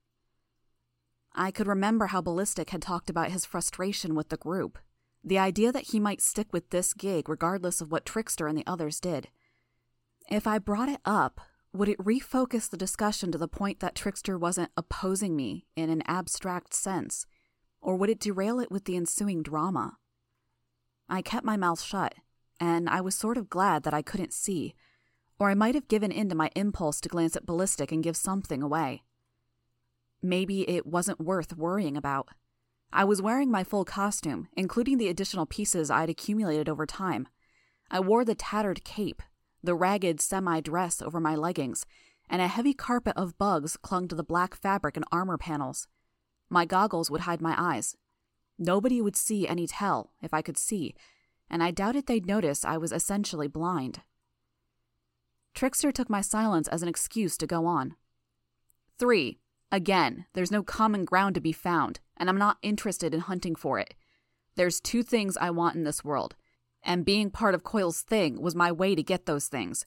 I 1.32 1.52
could 1.52 1.68
remember 1.68 2.06
how 2.06 2.20
Ballistic 2.20 2.70
had 2.70 2.82
talked 2.82 3.08
about 3.08 3.30
his 3.30 3.44
frustration 3.44 4.16
with 4.16 4.30
the 4.30 4.36
group. 4.36 4.78
The 5.22 5.38
idea 5.38 5.70
that 5.70 5.90
he 5.90 6.00
might 6.00 6.20
stick 6.20 6.48
with 6.52 6.70
this 6.70 6.92
gig 6.92 7.28
regardless 7.28 7.80
of 7.80 7.92
what 7.92 8.04
Trickster 8.04 8.48
and 8.48 8.58
the 8.58 8.66
others 8.66 8.98
did. 8.98 9.28
If 10.28 10.46
I 10.46 10.58
brought 10.58 10.88
it 10.88 11.00
up, 11.04 11.40
would 11.72 11.88
it 11.88 11.98
refocus 11.98 12.68
the 12.68 12.76
discussion 12.76 13.30
to 13.30 13.38
the 13.38 13.46
point 13.46 13.78
that 13.78 13.94
Trickster 13.94 14.36
wasn't 14.36 14.72
opposing 14.76 15.36
me 15.36 15.66
in 15.76 15.88
an 15.88 16.02
abstract 16.06 16.74
sense? 16.74 17.26
Or 17.80 17.96
would 17.96 18.10
it 18.10 18.20
derail 18.20 18.60
it 18.60 18.70
with 18.70 18.84
the 18.84 18.96
ensuing 18.96 19.42
drama? 19.42 19.98
I 21.08 21.22
kept 21.22 21.44
my 21.44 21.56
mouth 21.56 21.80
shut 21.80 22.14
and 22.60 22.88
I 22.88 23.00
was 23.00 23.14
sort 23.14 23.38
of 23.38 23.48
glad 23.48 23.82
that 23.84 23.94
I 23.94 24.02
couldn't 24.02 24.34
see, 24.34 24.74
or 25.38 25.48
I 25.48 25.54
might 25.54 25.74
have 25.74 25.88
given 25.88 26.12
in 26.12 26.28
to 26.28 26.34
my 26.34 26.50
impulse 26.54 27.00
to 27.00 27.08
glance 27.08 27.34
at 27.34 27.46
Ballistic 27.46 27.90
and 27.90 28.04
give 28.04 28.16
something 28.16 28.62
away. 28.62 29.02
Maybe 30.22 30.68
it 30.68 30.86
wasn't 30.86 31.18
worth 31.18 31.56
worrying 31.56 31.96
about. 31.96 32.28
I 32.92 33.04
was 33.04 33.22
wearing 33.22 33.50
my 33.50 33.64
full 33.64 33.86
costume, 33.86 34.48
including 34.54 34.98
the 34.98 35.08
additional 35.08 35.46
pieces 35.46 35.90
I'd 35.90 36.10
accumulated 36.10 36.68
over 36.68 36.84
time. 36.84 37.28
I 37.90 38.00
wore 38.00 38.24
the 38.24 38.34
tattered 38.34 38.84
cape, 38.84 39.22
the 39.62 39.74
ragged 39.74 40.20
semi 40.20 40.60
dress 40.60 41.00
over 41.00 41.18
my 41.20 41.34
leggings, 41.34 41.86
and 42.28 42.42
a 42.42 42.48
heavy 42.48 42.74
carpet 42.74 43.14
of 43.16 43.38
bugs 43.38 43.78
clung 43.78 44.08
to 44.08 44.14
the 44.14 44.22
black 44.22 44.54
fabric 44.54 44.96
and 44.96 45.06
armor 45.10 45.38
panels. 45.38 45.88
My 46.50 46.64
goggles 46.64 47.10
would 47.10 47.22
hide 47.22 47.40
my 47.40 47.54
eyes. 47.56 47.96
Nobody 48.58 49.00
would 49.00 49.16
see 49.16 49.48
any 49.48 49.66
tell, 49.66 50.12
if 50.20 50.34
I 50.34 50.42
could 50.42 50.58
see, 50.58 50.94
and 51.48 51.62
I 51.62 51.70
doubted 51.70 52.06
they'd 52.06 52.26
notice 52.26 52.64
I 52.64 52.76
was 52.76 52.92
essentially 52.92 53.48
blind. 53.48 54.00
Trickster 55.54 55.92
took 55.92 56.10
my 56.10 56.20
silence 56.20 56.68
as 56.68 56.82
an 56.82 56.88
excuse 56.88 57.36
to 57.38 57.46
go 57.46 57.66
on. 57.66 57.94
Three, 58.98 59.38
again, 59.72 60.26
there's 60.32 60.50
no 60.50 60.62
common 60.62 61.04
ground 61.04 61.36
to 61.36 61.40
be 61.40 61.52
found, 61.52 62.00
and 62.16 62.28
I'm 62.28 62.38
not 62.38 62.58
interested 62.62 63.14
in 63.14 63.20
hunting 63.20 63.54
for 63.54 63.78
it. 63.78 63.94
There's 64.56 64.80
two 64.80 65.02
things 65.02 65.36
I 65.36 65.50
want 65.50 65.76
in 65.76 65.84
this 65.84 66.04
world, 66.04 66.34
and 66.82 67.04
being 67.04 67.30
part 67.30 67.54
of 67.54 67.64
Coil's 67.64 68.02
thing 68.02 68.40
was 68.40 68.54
my 68.54 68.72
way 68.72 68.94
to 68.94 69.02
get 69.02 69.26
those 69.26 69.46
things. 69.46 69.86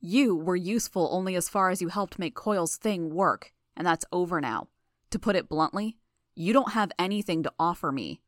You 0.00 0.36
were 0.36 0.56
useful 0.56 1.08
only 1.10 1.34
as 1.34 1.48
far 1.48 1.70
as 1.70 1.82
you 1.82 1.88
helped 1.88 2.18
make 2.18 2.34
Coil's 2.34 2.76
thing 2.76 3.10
work, 3.14 3.52
and 3.76 3.86
that's 3.86 4.04
over 4.12 4.40
now. 4.40 4.68
To 5.10 5.18
put 5.18 5.36
it 5.36 5.48
bluntly, 5.48 5.96
you 6.34 6.52
don't 6.52 6.72
have 6.72 6.92
anything 6.98 7.42
to 7.42 7.52
offer 7.58 7.92
me. 7.92 8.20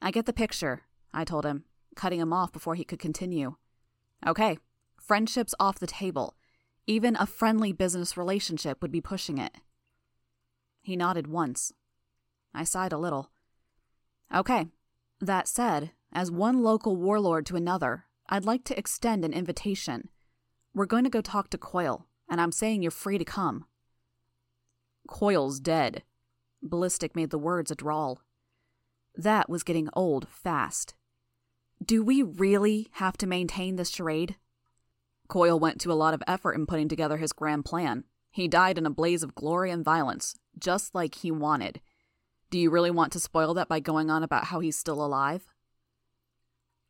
I 0.00 0.10
get 0.10 0.26
the 0.26 0.32
picture, 0.32 0.82
I 1.12 1.24
told 1.24 1.44
him, 1.44 1.64
cutting 1.96 2.20
him 2.20 2.32
off 2.32 2.52
before 2.52 2.74
he 2.74 2.84
could 2.84 2.98
continue. 2.98 3.56
Okay, 4.26 4.58
friendship's 5.00 5.54
off 5.60 5.78
the 5.78 5.86
table. 5.86 6.36
Even 6.86 7.16
a 7.16 7.26
friendly 7.26 7.72
business 7.72 8.16
relationship 8.16 8.82
would 8.82 8.92
be 8.92 9.00
pushing 9.00 9.38
it. 9.38 9.56
He 10.82 10.96
nodded 10.96 11.26
once. 11.26 11.72
I 12.54 12.64
sighed 12.64 12.92
a 12.92 12.98
little. 12.98 13.30
Okay, 14.34 14.66
that 15.20 15.48
said, 15.48 15.92
as 16.12 16.30
one 16.30 16.62
local 16.62 16.96
warlord 16.96 17.46
to 17.46 17.56
another, 17.56 18.04
I'd 18.28 18.44
like 18.44 18.64
to 18.64 18.78
extend 18.78 19.24
an 19.24 19.32
invitation. 19.32 20.08
We're 20.74 20.86
going 20.86 21.04
to 21.04 21.10
go 21.10 21.20
talk 21.20 21.50
to 21.50 21.58
Coil, 21.58 22.06
and 22.28 22.40
I'm 22.40 22.52
saying 22.52 22.82
you're 22.82 22.90
free 22.90 23.18
to 23.18 23.24
come. 23.24 23.66
Coil's 25.08 25.60
dead. 25.60 26.02
Ballistic 26.64 27.14
made 27.14 27.30
the 27.30 27.38
words 27.38 27.70
a 27.70 27.74
drawl. 27.74 28.20
That 29.14 29.48
was 29.48 29.62
getting 29.62 29.88
old 29.92 30.26
fast. 30.28 30.94
Do 31.84 32.02
we 32.02 32.22
really 32.22 32.88
have 32.92 33.16
to 33.18 33.26
maintain 33.26 33.76
this 33.76 33.90
charade? 33.90 34.36
Coil 35.28 35.58
went 35.58 35.80
to 35.82 35.92
a 35.92 35.94
lot 35.94 36.14
of 36.14 36.22
effort 36.26 36.54
in 36.54 36.66
putting 36.66 36.88
together 36.88 37.18
his 37.18 37.32
grand 37.32 37.64
plan. 37.64 38.04
He 38.30 38.48
died 38.48 38.78
in 38.78 38.86
a 38.86 38.90
blaze 38.90 39.22
of 39.22 39.34
glory 39.34 39.70
and 39.70 39.84
violence, 39.84 40.34
just 40.58 40.94
like 40.94 41.16
he 41.16 41.30
wanted. 41.30 41.80
Do 42.50 42.58
you 42.58 42.70
really 42.70 42.90
want 42.90 43.12
to 43.12 43.20
spoil 43.20 43.54
that 43.54 43.68
by 43.68 43.80
going 43.80 44.10
on 44.10 44.22
about 44.22 44.44
how 44.44 44.60
he's 44.60 44.76
still 44.76 45.04
alive? 45.04 45.46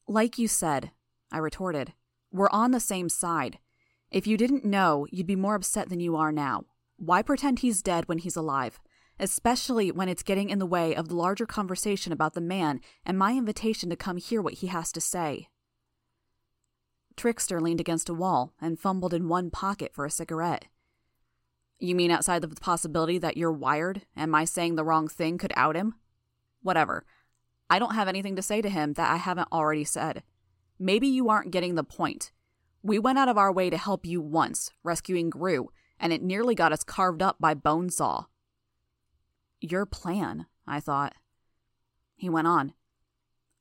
Like 0.07 0.38
you 0.38 0.49
said, 0.49 0.90
I 1.33 1.38
retorted, 1.38 1.93
we're 2.31 2.50
on 2.50 2.71
the 2.71 2.81
same 2.81 3.09
side. 3.09 3.59
If 4.11 4.26
you 4.26 4.37
didn't 4.37 4.64
know, 4.64 5.07
you'd 5.11 5.26
be 5.26 5.37
more 5.37 5.54
upset 5.54 5.88
than 5.88 6.00
you 6.00 6.16
are 6.16 6.33
now. 6.33 6.64
Why 6.97 7.23
pretend 7.23 7.59
he's 7.59 7.83
dead 7.83 8.09
when 8.09 8.19
he's 8.19 8.37
alive? 8.37 8.78
Especially 9.18 9.92
when 9.92 10.09
it's 10.09 10.23
getting 10.23 10.50
in 10.50 10.59
the 10.59 10.66
way 10.66 10.94
of 10.94 11.09
the 11.09 11.14
larger 11.14 11.47
conversation 11.47 12.12
about 12.12 12.35
the 12.35 12.40
man 12.40 12.80
and 13.06 13.18
my 13.18 13.33
invitation 13.33 13.88
to 13.90 13.97
come 13.97 14.16
hear 14.16 14.42
what 14.42 14.54
he 14.54 14.66
has 14.66 14.90
to 14.92 15.00
say. 15.00 15.49
Trickster 17.16 17.61
leaned 17.61 17.80
against 17.80 18.09
a 18.09 18.14
wall 18.14 18.52
and 18.61 18.78
fumbled 18.78 19.14
in 19.14 19.28
one 19.28 19.50
pocket 19.50 19.94
for 19.94 20.04
a 20.04 20.11
cigarette. 20.11 20.66
You 21.78 21.94
mean 21.94 22.11
outside 22.11 22.42
of 22.42 22.54
the 22.54 22.61
possibility 22.61 23.18
that 23.18 23.37
you're 23.37 23.52
wired 23.52 24.02
and 24.16 24.30
my 24.30 24.44
saying 24.44 24.75
the 24.75 24.85
wrong 24.85 25.06
thing 25.09 25.38
could 25.38 25.52
out 25.54 25.76
him? 25.76 25.94
Whatever. 26.62 27.04
I 27.71 27.78
don't 27.78 27.94
have 27.94 28.09
anything 28.09 28.37
to 28.37 28.42
say 28.42 28.62
to 28.62 28.68
him 28.68 28.94
that 28.94 29.11
I 29.11 29.16
haven't 29.16 29.49
already 29.52 29.85
said. 29.85 30.23
Maybe 30.78 31.06
you 31.06 31.28
aren't 31.28 31.50
getting 31.50 31.75
the 31.75 31.85
point. 31.85 32.33
We 32.83 32.99
went 32.99 33.18
out 33.18 33.28
of 33.28 33.38
our 33.38 33.52
way 33.52 33.71
to 33.71 33.76
help 33.76 34.04
you 34.04 34.21
once, 34.21 34.71
rescuing 34.83 35.30
Grue, 35.30 35.71
and 35.99 36.12
it 36.12 36.23
nearly 36.23 36.54
got 36.54 36.73
us 36.73 36.85
carved 36.85 37.23
up 37.23 37.37
by 37.40 37.54
Bonesaw. 37.54 38.26
Your 39.64 39.87
plan, 39.87 40.44
I 40.66 40.78
thought. 40.78 41.14
He 42.16 42.28
went 42.28 42.47
on. 42.47 42.75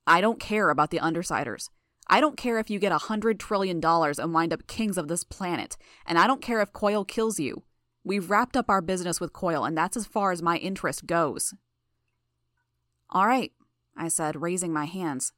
I 0.05 0.19
don't 0.19 0.37
care 0.37 0.69
about 0.69 0.89
the 0.89 0.99
Undersiders. 0.99 1.69
I 2.07 2.19
don't 2.19 2.35
care 2.35 2.59
if 2.59 2.69
you 2.69 2.77
get 2.77 2.91
a 2.91 2.97
hundred 2.97 3.39
trillion 3.39 3.79
dollars 3.79 4.19
and 4.19 4.33
wind 4.33 4.51
up 4.51 4.67
kings 4.67 4.97
of 4.97 5.07
this 5.07 5.23
planet, 5.23 5.77
and 6.05 6.19
I 6.19 6.27
don't 6.27 6.41
care 6.41 6.59
if 6.59 6.73
Coil 6.73 7.05
kills 7.05 7.39
you. 7.39 7.63
We've 8.03 8.29
wrapped 8.29 8.57
up 8.57 8.69
our 8.69 8.81
business 8.81 9.21
with 9.21 9.31
Coil, 9.31 9.63
and 9.63 9.77
that's 9.77 9.95
as 9.95 10.05
far 10.05 10.33
as 10.33 10.41
my 10.41 10.57
interest 10.57 11.05
goes. 11.05 11.53
All 13.09 13.25
right, 13.25 13.53
I 13.95 14.09
said, 14.09 14.41
raising 14.41 14.73
my 14.73 14.85
hands. 14.85 15.31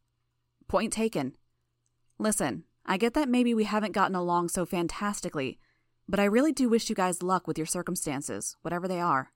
Point 0.68 0.92
taken. 0.92 1.36
Listen, 2.18 2.64
I 2.88 2.98
get 2.98 3.14
that 3.14 3.30
maybe 3.30 3.54
we 3.54 3.66
haven't 3.66 3.92
gotten 3.92 4.16
along 4.16 4.50
so 4.50 4.66
fantastically, 4.66 5.60
but 6.10 6.20
I 6.20 6.24
really 6.24 6.52
do 6.52 6.70
wish 6.70 6.90
you 6.90 6.96
guys 6.96 7.22
luck 7.22 7.46
with 7.46 7.60
your 7.60 7.68
circumstances, 7.68 8.58
whatever 8.64 8.88
they 8.88 9.00
are. 9.00 9.32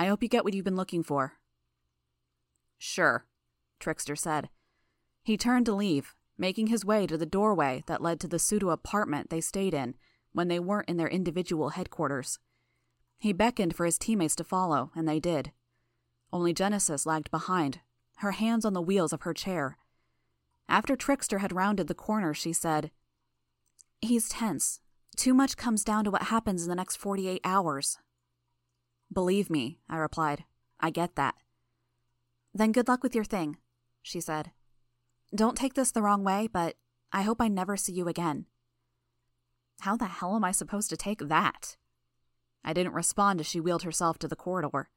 I 0.00 0.06
hope 0.06 0.22
you 0.22 0.30
get 0.30 0.44
what 0.44 0.54
you've 0.54 0.64
been 0.64 0.76
looking 0.76 1.02
for. 1.02 1.34
Sure, 2.78 3.26
Trickster 3.78 4.16
said. 4.16 4.48
He 5.22 5.36
turned 5.36 5.66
to 5.66 5.74
leave, 5.74 6.14
making 6.38 6.68
his 6.68 6.86
way 6.86 7.06
to 7.06 7.18
the 7.18 7.26
doorway 7.26 7.84
that 7.86 8.00
led 8.00 8.18
to 8.20 8.26
the 8.26 8.38
pseudo 8.38 8.70
apartment 8.70 9.28
they 9.28 9.42
stayed 9.42 9.74
in 9.74 9.94
when 10.32 10.48
they 10.48 10.58
weren't 10.58 10.88
in 10.88 10.96
their 10.96 11.06
individual 11.06 11.68
headquarters. 11.68 12.38
He 13.18 13.34
beckoned 13.34 13.76
for 13.76 13.84
his 13.84 13.98
teammates 13.98 14.34
to 14.36 14.42
follow, 14.44 14.90
and 14.96 15.06
they 15.06 15.20
did. 15.20 15.52
Only 16.32 16.54
Genesis 16.54 17.04
lagged 17.04 17.30
behind, 17.30 17.80
her 18.20 18.30
hands 18.30 18.64
on 18.64 18.72
the 18.72 18.80
wheels 18.80 19.12
of 19.12 19.20
her 19.22 19.34
chair. 19.34 19.76
After 20.66 20.96
Trickster 20.96 21.40
had 21.40 21.52
rounded 21.52 21.88
the 21.88 21.94
corner, 21.94 22.32
she 22.32 22.54
said, 22.54 22.90
He's 24.00 24.30
tense. 24.30 24.80
Too 25.14 25.34
much 25.34 25.58
comes 25.58 25.84
down 25.84 26.04
to 26.04 26.10
what 26.10 26.22
happens 26.22 26.62
in 26.62 26.70
the 26.70 26.74
next 26.74 26.96
48 26.96 27.42
hours. 27.44 27.98
Believe 29.12 29.50
me, 29.50 29.78
I 29.88 29.96
replied. 29.96 30.44
I 30.78 30.90
get 30.90 31.16
that. 31.16 31.34
Then 32.54 32.72
good 32.72 32.88
luck 32.88 33.02
with 33.02 33.14
your 33.14 33.24
thing, 33.24 33.56
she 34.02 34.20
said. 34.20 34.52
Don't 35.34 35.56
take 35.56 35.74
this 35.74 35.90
the 35.90 36.02
wrong 36.02 36.24
way, 36.24 36.48
but 36.52 36.76
I 37.12 37.22
hope 37.22 37.40
I 37.40 37.48
never 37.48 37.76
see 37.76 37.92
you 37.92 38.08
again. 38.08 38.46
How 39.80 39.96
the 39.96 40.06
hell 40.06 40.36
am 40.36 40.44
I 40.44 40.52
supposed 40.52 40.90
to 40.90 40.96
take 40.96 41.28
that? 41.28 41.76
I 42.64 42.72
didn't 42.72 42.92
respond 42.92 43.40
as 43.40 43.46
she 43.46 43.60
wheeled 43.60 43.82
herself 43.82 44.18
to 44.18 44.28
the 44.28 44.36
corridor. 44.36 44.90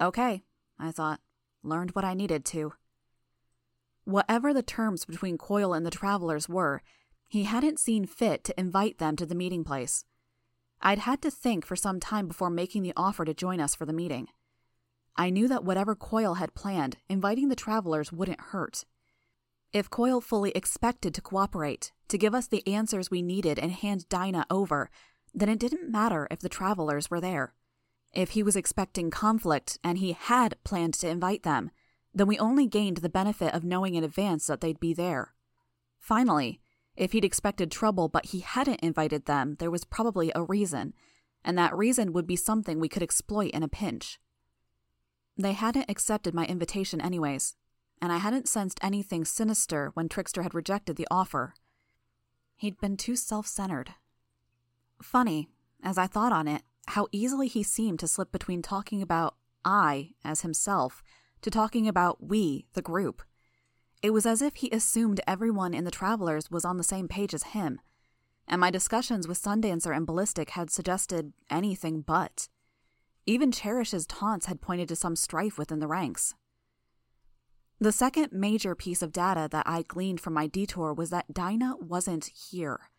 Okay, 0.00 0.42
I 0.78 0.90
thought. 0.90 1.20
Learned 1.62 1.90
what 1.90 2.04
I 2.04 2.14
needed 2.14 2.44
to. 2.46 2.72
Whatever 4.04 4.52
the 4.54 4.62
terms 4.62 5.04
between 5.04 5.38
Coil 5.38 5.74
and 5.74 5.84
the 5.84 5.90
travelers 5.90 6.48
were, 6.48 6.82
he 7.28 7.44
hadn't 7.44 7.78
seen 7.78 8.06
fit 8.06 8.42
to 8.44 8.58
invite 8.58 8.98
them 8.98 9.14
to 9.16 9.26
the 9.26 9.34
meeting 9.34 9.62
place. 9.62 10.04
I'd 10.82 11.00
had 11.00 11.20
to 11.22 11.30
think 11.30 11.66
for 11.66 11.76
some 11.76 12.00
time 12.00 12.26
before 12.26 12.50
making 12.50 12.82
the 12.82 12.92
offer 12.96 13.24
to 13.24 13.34
join 13.34 13.60
us 13.60 13.74
for 13.74 13.84
the 13.84 13.92
meeting. 13.92 14.28
I 15.16 15.30
knew 15.30 15.48
that 15.48 15.64
whatever 15.64 15.94
Coil 15.94 16.34
had 16.34 16.54
planned, 16.54 16.96
inviting 17.08 17.48
the 17.48 17.56
travelers 17.56 18.12
wouldn't 18.12 18.40
hurt. 18.40 18.84
If 19.72 19.90
Coil 19.90 20.20
fully 20.20 20.50
expected 20.52 21.14
to 21.14 21.20
cooperate, 21.20 21.92
to 22.08 22.18
give 22.18 22.34
us 22.34 22.46
the 22.46 22.66
answers 22.66 23.10
we 23.10 23.22
needed 23.22 23.58
and 23.58 23.72
hand 23.72 24.08
Dinah 24.08 24.46
over, 24.50 24.90
then 25.34 25.48
it 25.48 25.58
didn't 25.58 25.90
matter 25.90 26.26
if 26.30 26.40
the 26.40 26.48
travelers 26.48 27.10
were 27.10 27.20
there. 27.20 27.54
If 28.12 28.30
he 28.30 28.42
was 28.42 28.56
expecting 28.56 29.10
conflict 29.10 29.78
and 29.84 29.98
he 29.98 30.12
had 30.12 30.56
planned 30.64 30.94
to 30.94 31.08
invite 31.08 31.42
them, 31.42 31.70
then 32.12 32.26
we 32.26 32.38
only 32.38 32.66
gained 32.66 32.98
the 32.98 33.08
benefit 33.08 33.54
of 33.54 33.62
knowing 33.62 33.94
in 33.94 34.02
advance 34.02 34.46
that 34.46 34.60
they'd 34.60 34.80
be 34.80 34.92
there. 34.92 35.34
Finally, 35.98 36.60
if 37.00 37.12
he'd 37.12 37.24
expected 37.24 37.70
trouble 37.70 38.08
but 38.08 38.26
he 38.26 38.40
hadn't 38.40 38.80
invited 38.80 39.24
them, 39.24 39.56
there 39.58 39.70
was 39.70 39.84
probably 39.84 40.30
a 40.34 40.42
reason, 40.42 40.92
and 41.42 41.56
that 41.56 41.74
reason 41.74 42.12
would 42.12 42.26
be 42.26 42.36
something 42.36 42.78
we 42.78 42.90
could 42.90 43.02
exploit 43.02 43.52
in 43.52 43.62
a 43.62 43.68
pinch. 43.68 44.20
They 45.34 45.54
hadn't 45.54 45.88
accepted 45.88 46.34
my 46.34 46.44
invitation, 46.44 47.00
anyways, 47.00 47.56
and 48.02 48.12
I 48.12 48.18
hadn't 48.18 48.48
sensed 48.48 48.78
anything 48.82 49.24
sinister 49.24 49.92
when 49.94 50.10
Trickster 50.10 50.42
had 50.42 50.54
rejected 50.54 50.96
the 50.96 51.08
offer. 51.10 51.54
He'd 52.56 52.78
been 52.78 52.98
too 52.98 53.16
self 53.16 53.46
centered. 53.46 53.94
Funny, 55.02 55.48
as 55.82 55.96
I 55.96 56.06
thought 56.06 56.34
on 56.34 56.46
it, 56.46 56.60
how 56.88 57.08
easily 57.12 57.48
he 57.48 57.62
seemed 57.62 57.98
to 58.00 58.08
slip 58.08 58.30
between 58.30 58.60
talking 58.60 59.00
about 59.00 59.36
I 59.64 60.10
as 60.22 60.42
himself 60.42 61.02
to 61.40 61.50
talking 61.50 61.88
about 61.88 62.22
we, 62.22 62.66
the 62.74 62.82
group. 62.82 63.22
It 64.02 64.10
was 64.10 64.24
as 64.24 64.40
if 64.40 64.56
he 64.56 64.70
assumed 64.70 65.20
everyone 65.26 65.74
in 65.74 65.84
the 65.84 65.90
Travelers 65.90 66.50
was 66.50 66.64
on 66.64 66.78
the 66.78 66.84
same 66.84 67.06
page 67.06 67.34
as 67.34 67.42
him, 67.42 67.80
and 68.48 68.60
my 68.60 68.70
discussions 68.70 69.28
with 69.28 69.40
Sundancer 69.40 69.94
and 69.94 70.06
Ballistic 70.06 70.50
had 70.50 70.70
suggested 70.70 71.32
anything 71.50 72.00
but. 72.00 72.48
Even 73.26 73.52
Cherish's 73.52 74.06
taunts 74.06 74.46
had 74.46 74.62
pointed 74.62 74.88
to 74.88 74.96
some 74.96 75.16
strife 75.16 75.58
within 75.58 75.80
the 75.80 75.86
ranks. 75.86 76.34
The 77.78 77.92
second 77.92 78.32
major 78.32 78.74
piece 78.74 79.02
of 79.02 79.12
data 79.12 79.48
that 79.52 79.66
I 79.66 79.82
gleaned 79.82 80.20
from 80.20 80.34
my 80.34 80.46
detour 80.46 80.92
was 80.94 81.10
that 81.10 81.32
Dinah 81.32 81.76
wasn't 81.80 82.30
here. 82.50 82.90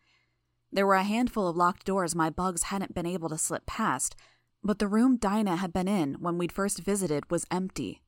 There 0.72 0.86
were 0.86 0.94
a 0.94 1.02
handful 1.02 1.48
of 1.48 1.56
locked 1.56 1.84
doors 1.84 2.14
my 2.14 2.30
bugs 2.30 2.64
hadn't 2.64 2.94
been 2.94 3.06
able 3.06 3.28
to 3.28 3.38
slip 3.38 3.66
past, 3.66 4.16
but 4.64 4.78
the 4.78 4.88
room 4.88 5.16
Dinah 5.16 5.56
had 5.56 5.72
been 5.72 5.88
in 5.88 6.14
when 6.14 6.38
we'd 6.38 6.52
first 6.52 6.78
visited 6.78 7.30
was 7.30 7.46
empty. 7.50 8.02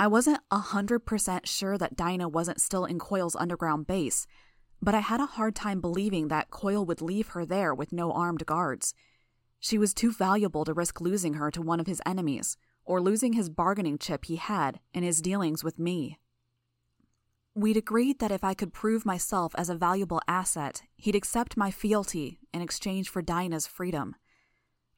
I 0.00 0.06
wasn't 0.06 0.40
a 0.50 0.58
hundred 0.58 1.00
percent 1.00 1.48
sure 1.48 1.76
that 1.76 1.96
Dinah 1.96 2.28
wasn't 2.28 2.60
still 2.60 2.84
in 2.84 3.00
Coil's 3.00 3.34
underground 3.34 3.88
base, 3.88 4.28
but 4.80 4.94
I 4.94 5.00
had 5.00 5.20
a 5.20 5.26
hard 5.26 5.56
time 5.56 5.80
believing 5.80 6.28
that 6.28 6.50
Coil 6.50 6.84
would 6.86 7.02
leave 7.02 7.28
her 7.28 7.44
there 7.44 7.74
with 7.74 7.92
no 7.92 8.12
armed 8.12 8.46
guards. 8.46 8.94
She 9.58 9.76
was 9.76 9.92
too 9.92 10.12
valuable 10.12 10.64
to 10.64 10.72
risk 10.72 11.00
losing 11.00 11.34
her 11.34 11.50
to 11.50 11.60
one 11.60 11.80
of 11.80 11.88
his 11.88 12.00
enemies, 12.06 12.56
or 12.84 13.00
losing 13.00 13.32
his 13.32 13.50
bargaining 13.50 13.98
chip 13.98 14.26
he 14.26 14.36
had 14.36 14.78
in 14.94 15.02
his 15.02 15.20
dealings 15.20 15.64
with 15.64 15.80
me. 15.80 16.20
We'd 17.56 17.76
agreed 17.76 18.20
that 18.20 18.30
if 18.30 18.44
I 18.44 18.54
could 18.54 18.72
prove 18.72 19.04
myself 19.04 19.52
as 19.58 19.68
a 19.68 19.74
valuable 19.74 20.20
asset, 20.28 20.82
he'd 20.94 21.16
accept 21.16 21.56
my 21.56 21.72
fealty 21.72 22.38
in 22.54 22.62
exchange 22.62 23.08
for 23.08 23.20
Dinah's 23.20 23.66
freedom. 23.66 24.14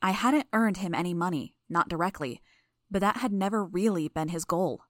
I 0.03 0.11
hadn't 0.11 0.49
earned 0.53 0.77
him 0.77 0.95
any 0.95 1.15
money, 1.15 1.55
not 1.71 1.89
directly, 1.89 2.43
but 2.91 3.01
that 3.01 3.17
had 3.17 3.33
never 3.33 3.65
really 3.65 4.09
been 4.09 4.29
his 4.29 4.45
goal. 4.45 4.83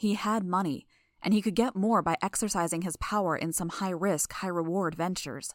He 0.00 0.14
had 0.14 0.46
money, 0.46 0.86
and 1.20 1.34
he 1.34 1.42
could 1.42 1.54
get 1.54 1.76
more 1.76 2.00
by 2.00 2.16
exercising 2.22 2.80
his 2.80 2.96
power 2.96 3.36
in 3.36 3.52
some 3.52 3.68
high 3.68 3.90
risk, 3.90 4.32
high 4.32 4.48
reward 4.48 4.94
ventures. 4.94 5.52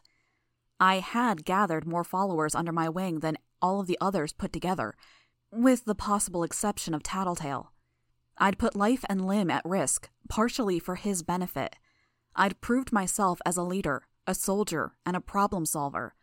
I 0.78 1.00
had 1.00 1.44
gathered 1.44 1.84
more 1.84 2.04
followers 2.04 2.54
under 2.54 2.70
my 2.70 2.88
wing 2.88 3.18
than 3.18 3.38
all 3.60 3.80
of 3.80 3.88
the 3.88 3.98
others 4.00 4.32
put 4.32 4.52
together, 4.52 4.94
with 5.50 5.84
the 5.84 5.96
possible 5.96 6.44
exception 6.44 6.94
of 6.94 7.02
Tattletale. 7.02 7.72
I'd 8.38 8.56
put 8.56 8.76
life 8.76 9.04
and 9.08 9.26
limb 9.26 9.50
at 9.50 9.64
risk, 9.64 10.10
partially 10.28 10.78
for 10.78 10.94
his 10.94 11.24
benefit. 11.24 11.74
I'd 12.36 12.60
proved 12.60 12.92
myself 12.92 13.40
as 13.44 13.56
a 13.56 13.64
leader, 13.64 14.06
a 14.28 14.34
soldier, 14.36 14.92
and 15.04 15.16
a 15.16 15.20
problem 15.20 15.66
solver. 15.66 16.14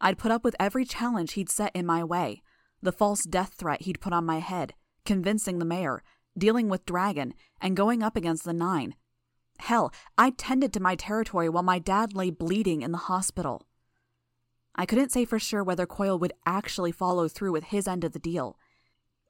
I'd 0.00 0.18
put 0.18 0.32
up 0.32 0.42
with 0.42 0.56
every 0.58 0.84
challenge 0.84 1.34
he'd 1.34 1.48
set 1.48 1.70
in 1.76 1.86
my 1.86 2.02
way 2.02 2.42
the 2.82 2.90
false 2.90 3.22
death 3.22 3.54
threat 3.54 3.82
he'd 3.82 4.00
put 4.00 4.12
on 4.12 4.26
my 4.26 4.40
head, 4.40 4.74
convincing 5.04 5.60
the 5.60 5.64
mayor, 5.64 6.02
dealing 6.38 6.68
with 6.68 6.86
Dragon, 6.86 7.34
and 7.60 7.76
going 7.76 8.02
up 8.02 8.16
against 8.16 8.44
the 8.44 8.52
Nine. 8.52 8.94
Hell, 9.58 9.92
I 10.16 10.30
tended 10.30 10.72
to 10.72 10.80
my 10.80 10.94
territory 10.94 11.48
while 11.48 11.62
my 11.62 11.78
dad 11.78 12.14
lay 12.14 12.30
bleeding 12.30 12.82
in 12.82 12.92
the 12.92 12.98
hospital. 12.98 13.66
I 14.74 14.86
couldn't 14.86 15.10
say 15.10 15.24
for 15.24 15.38
sure 15.38 15.64
whether 15.64 15.86
Coil 15.86 16.18
would 16.18 16.32
actually 16.46 16.92
follow 16.92 17.26
through 17.26 17.52
with 17.52 17.64
his 17.64 17.88
end 17.88 18.04
of 18.04 18.12
the 18.12 18.20
deal. 18.20 18.56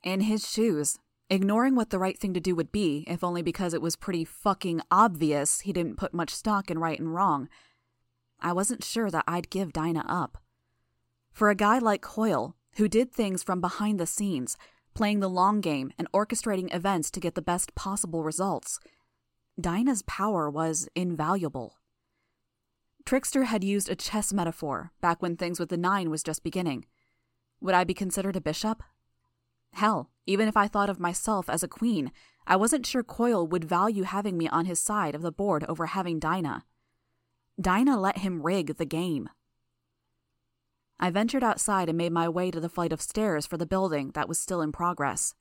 In 0.02 0.20
his 0.20 0.48
shoes, 0.48 0.98
Ignoring 1.30 1.74
what 1.74 1.90
the 1.90 1.98
right 1.98 2.18
thing 2.18 2.32
to 2.32 2.40
do 2.40 2.54
would 2.54 2.72
be, 2.72 3.04
if 3.06 3.22
only 3.22 3.42
because 3.42 3.74
it 3.74 3.82
was 3.82 3.96
pretty 3.96 4.24
fucking 4.24 4.80
obvious 4.90 5.60
he 5.60 5.74
didn't 5.74 5.98
put 5.98 6.14
much 6.14 6.34
stock 6.34 6.70
in 6.70 6.78
right 6.78 6.98
and 6.98 7.14
wrong, 7.14 7.50
I 8.40 8.52
wasn't 8.52 8.82
sure 8.82 9.10
that 9.10 9.24
I'd 9.28 9.50
give 9.50 9.72
Dinah 9.72 10.06
up. 10.08 10.38
For 11.30 11.50
a 11.50 11.54
guy 11.54 11.78
like 11.78 12.00
Coil, 12.00 12.56
who 12.76 12.88
did 12.88 13.12
things 13.12 13.42
from 13.42 13.60
behind 13.60 14.00
the 14.00 14.06
scenes, 14.06 14.56
playing 14.94 15.20
the 15.20 15.28
long 15.28 15.60
game 15.60 15.92
and 15.98 16.10
orchestrating 16.12 16.74
events 16.74 17.10
to 17.12 17.20
get 17.20 17.34
the 17.34 17.42
best 17.42 17.74
possible 17.74 18.22
results, 18.22 18.80
Dinah's 19.60 20.02
power 20.02 20.48
was 20.48 20.88
invaluable. 20.94 21.78
Trickster 23.04 23.44
had 23.44 23.64
used 23.64 23.88
a 23.88 23.96
chess 23.96 24.32
metaphor 24.32 24.92
back 25.00 25.22
when 25.22 25.36
things 25.36 25.58
with 25.58 25.70
the 25.70 25.76
nine 25.76 26.10
was 26.10 26.22
just 26.22 26.44
beginning. 26.44 26.84
Would 27.60 27.74
I 27.74 27.84
be 27.84 27.94
considered 27.94 28.36
a 28.36 28.40
bishop? 28.40 28.82
Hell, 29.72 30.10
even 30.26 30.48
if 30.48 30.56
I 30.56 30.68
thought 30.68 30.90
of 30.90 31.00
myself 31.00 31.48
as 31.48 31.62
a 31.62 31.68
queen, 31.68 32.12
I 32.46 32.56
wasn't 32.56 32.86
sure 32.86 33.02
Coil 33.02 33.46
would 33.46 33.64
value 33.64 34.04
having 34.04 34.36
me 34.38 34.48
on 34.48 34.66
his 34.66 34.78
side 34.78 35.14
of 35.14 35.22
the 35.22 35.32
board 35.32 35.64
over 35.68 35.86
having 35.86 36.18
Dinah. 36.18 36.64
Dinah 37.60 37.98
let 37.98 38.18
him 38.18 38.42
rig 38.42 38.76
the 38.76 38.86
game. 38.86 39.28
I 41.00 41.10
ventured 41.10 41.44
outside 41.44 41.88
and 41.88 41.96
made 41.96 42.12
my 42.12 42.28
way 42.28 42.50
to 42.50 42.60
the 42.60 42.68
flight 42.68 42.92
of 42.92 43.00
stairs 43.00 43.46
for 43.46 43.56
the 43.56 43.66
building 43.66 44.10
that 44.14 44.28
was 44.28 44.40
still 44.40 44.60
in 44.60 44.72
progress. 44.72 45.34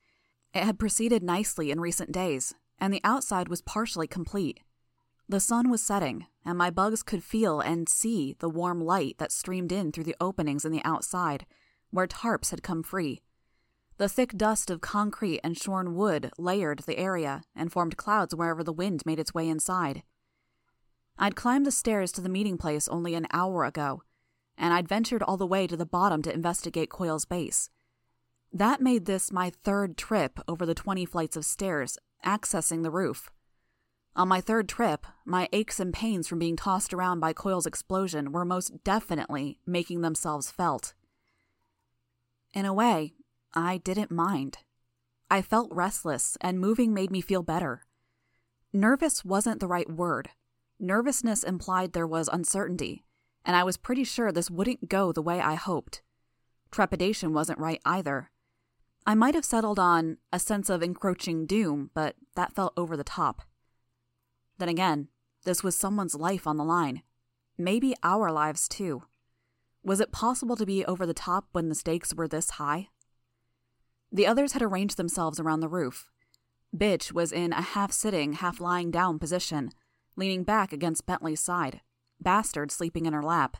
It 0.53 0.63
had 0.63 0.79
proceeded 0.79 1.23
nicely 1.23 1.71
in 1.71 1.79
recent 1.79 2.11
days, 2.11 2.53
and 2.79 2.93
the 2.93 3.01
outside 3.03 3.47
was 3.47 3.61
partially 3.61 4.07
complete. 4.07 4.59
The 5.27 5.39
sun 5.39 5.69
was 5.69 5.81
setting, 5.81 6.27
and 6.45 6.57
my 6.57 6.69
bugs 6.69 7.03
could 7.03 7.23
feel 7.23 7.59
and 7.59 7.89
see 7.89 8.35
the 8.39 8.49
warm 8.49 8.79
light 8.79 9.17
that 9.17 9.31
streamed 9.31 9.71
in 9.71 9.91
through 9.91 10.05
the 10.05 10.15
openings 10.21 10.63
in 10.63 10.71
the 10.71 10.83
outside, 10.85 11.45
where 11.89 12.07
tarps 12.07 12.51
had 12.51 12.63
come 12.63 12.83
free. 12.83 13.21
The 13.97 14.07
thick 14.07 14.37
dust 14.37 14.69
of 14.69 14.79
concrete 14.79 15.41
and 15.43 15.57
shorn 15.57 15.95
wood 15.95 16.31
layered 16.37 16.79
the 16.79 16.99
area 16.99 17.41
and 17.55 17.71
formed 17.71 17.97
clouds 17.97 18.35
wherever 18.35 18.63
the 18.63 18.71
wind 18.71 19.01
made 19.05 19.19
its 19.19 19.33
way 19.33 19.49
inside. 19.49 20.03
I'd 21.17 21.35
climbed 21.35 21.65
the 21.65 21.71
stairs 21.71 22.11
to 22.13 22.21
the 22.21 22.29
meeting 22.29 22.57
place 22.57 22.87
only 22.87 23.15
an 23.15 23.25
hour 23.33 23.65
ago, 23.65 24.03
and 24.57 24.73
I'd 24.73 24.87
ventured 24.87 25.23
all 25.23 25.37
the 25.37 25.45
way 25.45 25.67
to 25.67 25.77
the 25.77 25.85
bottom 25.85 26.21
to 26.23 26.33
investigate 26.33 26.89
Coil's 26.89 27.25
base. 27.25 27.69
That 28.51 28.81
made 28.81 29.05
this 29.05 29.31
my 29.31 29.49
third 29.49 29.97
trip 29.97 30.39
over 30.47 30.65
the 30.65 30.73
20 30.73 31.05
flights 31.05 31.35
of 31.35 31.45
stairs, 31.45 31.97
accessing 32.25 32.83
the 32.83 32.91
roof. 32.91 33.29
On 34.15 34.27
my 34.27 34.41
third 34.41 34.67
trip, 34.67 35.05
my 35.25 35.47
aches 35.53 35.79
and 35.79 35.93
pains 35.93 36.27
from 36.27 36.39
being 36.39 36.55
tossed 36.55 36.93
around 36.93 37.19
by 37.19 37.33
Coil's 37.33 37.67
explosion 37.67 38.31
were 38.31 38.45
most 38.45 38.83
definitely 38.83 39.59
making 39.67 40.01
themselves 40.01 40.49
felt. 40.49 40.95
In 42.53 42.65
a 42.65 42.73
way, 42.73 43.13
I 43.53 43.77
didn't 43.77 44.09
mind. 44.09 44.59
I 45.29 45.41
felt 45.41 45.71
restless, 45.71 46.37
and 46.41 46.59
moving 46.59 46.93
made 46.93 47.11
me 47.11 47.21
feel 47.21 47.43
better. 47.43 47.83
Nervous 48.73 49.23
wasn't 49.23 49.59
the 49.59 49.67
right 49.67 49.89
word. 49.89 50.29
Nervousness 50.79 51.43
implied 51.43 51.93
there 51.93 52.07
was 52.07 52.27
uncertainty, 52.27 53.03
and 53.47 53.55
I 53.55 53.63
was 53.63 53.77
pretty 53.77 54.03
sure 54.03 54.31
this 54.31 54.51
wouldn't 54.51 54.89
go 54.89 55.13
the 55.13 55.21
way 55.21 55.39
I 55.39 55.55
hoped. 55.55 56.01
Trepidation 56.69 57.33
wasn't 57.33 57.59
right 57.59 57.81
either. 57.85 58.29
I 59.05 59.15
might 59.15 59.35
have 59.35 59.45
settled 59.45 59.79
on 59.79 60.17
a 60.33 60.37
sense 60.37 60.69
of 60.69 60.83
encroaching 60.83 61.45
doom, 61.45 61.89
but 61.93 62.17
that 62.35 62.53
felt 62.53 62.73
over 62.75 62.97
the 62.97 63.05
top. 63.05 63.43
Then 64.57 64.67
again, 64.67 65.07
this 65.45 65.63
was 65.63 65.77
someone's 65.77 66.13
life 66.13 66.45
on 66.45 66.57
the 66.57 66.65
line. 66.65 67.03
Maybe 67.57 67.95
our 68.03 68.33
lives 68.33 68.67
too. 68.67 69.03
Was 69.81 70.01
it 70.01 70.11
possible 70.11 70.57
to 70.57 70.65
be 70.65 70.83
over 70.83 71.05
the 71.05 71.13
top 71.13 71.45
when 71.53 71.69
the 71.69 71.75
stakes 71.75 72.13
were 72.13 72.27
this 72.27 72.51
high? 72.51 72.89
The 74.11 74.27
others 74.27 74.51
had 74.51 74.61
arranged 74.61 74.97
themselves 74.97 75.39
around 75.39 75.61
the 75.61 75.69
roof. 75.69 76.09
Bitch 76.75 77.13
was 77.13 77.31
in 77.31 77.53
a 77.53 77.61
half 77.61 77.93
sitting, 77.93 78.33
half 78.33 78.59
lying 78.59 78.91
down 78.91 79.19
position, 79.19 79.71
leaning 80.17 80.43
back 80.43 80.73
against 80.73 81.05
Bentley's 81.05 81.39
side, 81.39 81.79
Bastard 82.19 82.71
sleeping 82.71 83.05
in 83.05 83.13
her 83.13 83.23
lap. 83.23 83.57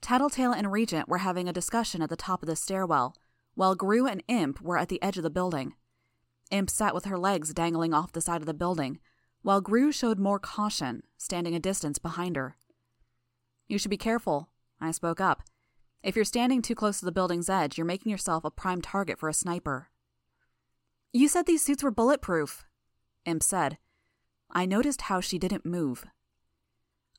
Tattletale 0.00 0.52
and 0.52 0.70
Regent 0.70 1.08
were 1.08 1.18
having 1.18 1.48
a 1.48 1.52
discussion 1.52 2.02
at 2.02 2.10
the 2.10 2.16
top 2.16 2.42
of 2.42 2.46
the 2.46 2.56
stairwell, 2.56 3.16
while 3.54 3.74
Grue 3.74 4.06
and 4.06 4.22
Imp 4.28 4.60
were 4.60 4.78
at 4.78 4.88
the 4.88 5.02
edge 5.02 5.16
of 5.16 5.22
the 5.22 5.30
building. 5.30 5.74
Imp 6.50 6.70
sat 6.70 6.94
with 6.94 7.06
her 7.06 7.18
legs 7.18 7.52
dangling 7.52 7.92
off 7.92 8.12
the 8.12 8.20
side 8.20 8.40
of 8.40 8.46
the 8.46 8.54
building, 8.54 9.00
while 9.42 9.60
Grue 9.60 9.92
showed 9.92 10.18
more 10.18 10.38
caution, 10.38 11.02
standing 11.16 11.54
a 11.54 11.60
distance 11.60 11.98
behind 11.98 12.36
her. 12.36 12.56
You 13.68 13.78
should 13.78 13.90
be 13.90 13.96
careful, 13.96 14.50
I 14.80 14.90
spoke 14.90 15.20
up. 15.20 15.42
If 16.02 16.14
you're 16.14 16.24
standing 16.24 16.62
too 16.62 16.74
close 16.74 17.00
to 17.00 17.04
the 17.04 17.12
building's 17.12 17.48
edge, 17.48 17.76
you're 17.76 17.84
making 17.84 18.10
yourself 18.10 18.44
a 18.44 18.50
prime 18.50 18.80
target 18.80 19.18
for 19.18 19.28
a 19.28 19.34
sniper. 19.34 19.88
You 21.12 21.28
said 21.28 21.46
these 21.46 21.64
suits 21.64 21.82
were 21.82 21.90
bulletproof, 21.90 22.64
Imp 23.24 23.42
said. 23.42 23.78
I 24.50 24.66
noticed 24.66 25.02
how 25.02 25.20
she 25.20 25.38
didn't 25.38 25.66
move. 25.66 26.06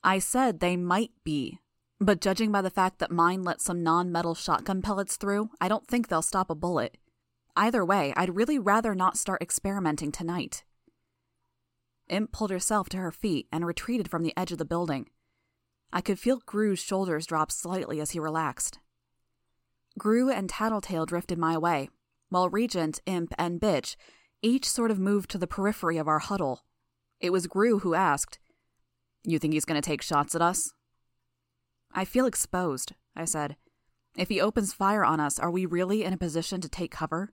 I 0.02 0.18
said 0.18 0.60
they 0.60 0.76
might 0.76 1.12
be, 1.24 1.58
but 2.00 2.20
judging 2.20 2.52
by 2.52 2.62
the 2.62 2.70
fact 2.70 2.98
that 2.98 3.10
mine 3.10 3.42
let 3.42 3.60
some 3.60 3.82
non 3.82 4.12
metal 4.12 4.34
shotgun 4.34 4.82
pellets 4.82 5.16
through, 5.16 5.50
I 5.60 5.68
don't 5.68 5.86
think 5.86 6.08
they'll 6.08 6.22
stop 6.22 6.50
a 6.50 6.54
bullet. 6.54 6.96
Either 7.56 7.84
way, 7.84 8.12
I'd 8.16 8.36
really 8.36 8.58
rather 8.58 8.94
not 8.94 9.16
start 9.16 9.42
experimenting 9.42 10.12
tonight. 10.12 10.64
Imp 12.08 12.32
pulled 12.32 12.50
herself 12.50 12.88
to 12.90 12.98
her 12.98 13.10
feet 13.10 13.48
and 13.52 13.66
retreated 13.66 14.08
from 14.08 14.22
the 14.22 14.36
edge 14.36 14.52
of 14.52 14.58
the 14.58 14.64
building. 14.64 15.08
I 15.92 16.00
could 16.00 16.18
feel 16.18 16.40
Grue's 16.46 16.78
shoulders 16.78 17.26
drop 17.26 17.50
slightly 17.50 18.00
as 18.00 18.12
he 18.12 18.20
relaxed. 18.20 18.78
Grue 19.98 20.30
and 20.30 20.48
Tattletale 20.48 21.06
drifted 21.06 21.38
my 21.38 21.58
way, 21.58 21.90
while 22.28 22.48
Regent, 22.48 23.00
Imp, 23.06 23.34
and 23.36 23.60
Bitch 23.60 23.96
each 24.40 24.68
sort 24.68 24.92
of 24.92 24.98
moved 25.00 25.30
to 25.30 25.38
the 25.38 25.48
periphery 25.48 25.98
of 25.98 26.06
our 26.06 26.20
huddle. 26.20 26.64
It 27.20 27.30
was 27.30 27.48
Grue 27.48 27.80
who 27.80 27.94
asked, 27.94 28.38
You 29.24 29.38
think 29.38 29.52
he's 29.52 29.64
going 29.64 29.80
to 29.80 29.86
take 29.86 30.02
shots 30.02 30.34
at 30.34 30.42
us? 30.42 30.72
I 31.92 32.04
feel 32.04 32.26
exposed, 32.26 32.92
I 33.16 33.24
said. 33.24 33.56
If 34.16 34.28
he 34.28 34.40
opens 34.40 34.72
fire 34.72 35.04
on 35.04 35.20
us, 35.20 35.38
are 35.38 35.50
we 35.50 35.66
really 35.66 36.04
in 36.04 36.12
a 36.12 36.18
position 36.18 36.60
to 36.60 36.68
take 36.68 36.90
cover? 36.90 37.32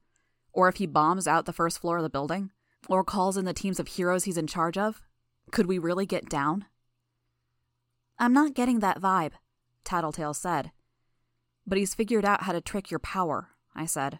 Or 0.54 0.69
if 0.69 0.78
he 0.78 0.86
bombs 0.86 1.28
out 1.28 1.45
the 1.45 1.54
first 1.54 1.80
floor 1.80 1.98
of 1.98 2.04
the 2.04 2.10
building? 2.10 2.52
Or 2.88 3.04
calls 3.04 3.38
in 3.38 3.45
the 3.45 3.54
teams 3.54 3.80
of 3.80 3.88
heroes 3.88 4.26
he's 4.26 4.38
in 4.38 4.48
charge 4.48 4.78
of? 4.78 5.02
Could 5.52 5.65
we 5.65 5.78
really 5.78 6.06
get 6.06 6.30
down? 6.30 6.65
I'm 8.17 8.34
not 8.34 8.54
getting 8.54 8.80
that 8.80 9.02
vibe, 9.02 9.34
Tattletale 9.84 10.34
said. 10.34 10.71
But 11.67 11.78
he's 11.78 11.95
figured 11.95 12.26
out 12.26 12.43
how 12.43 12.54
to 12.54 12.62
trick 12.62 12.91
your 12.91 13.00
power, 13.00 13.50
I 13.76 13.86
said. 13.86 14.19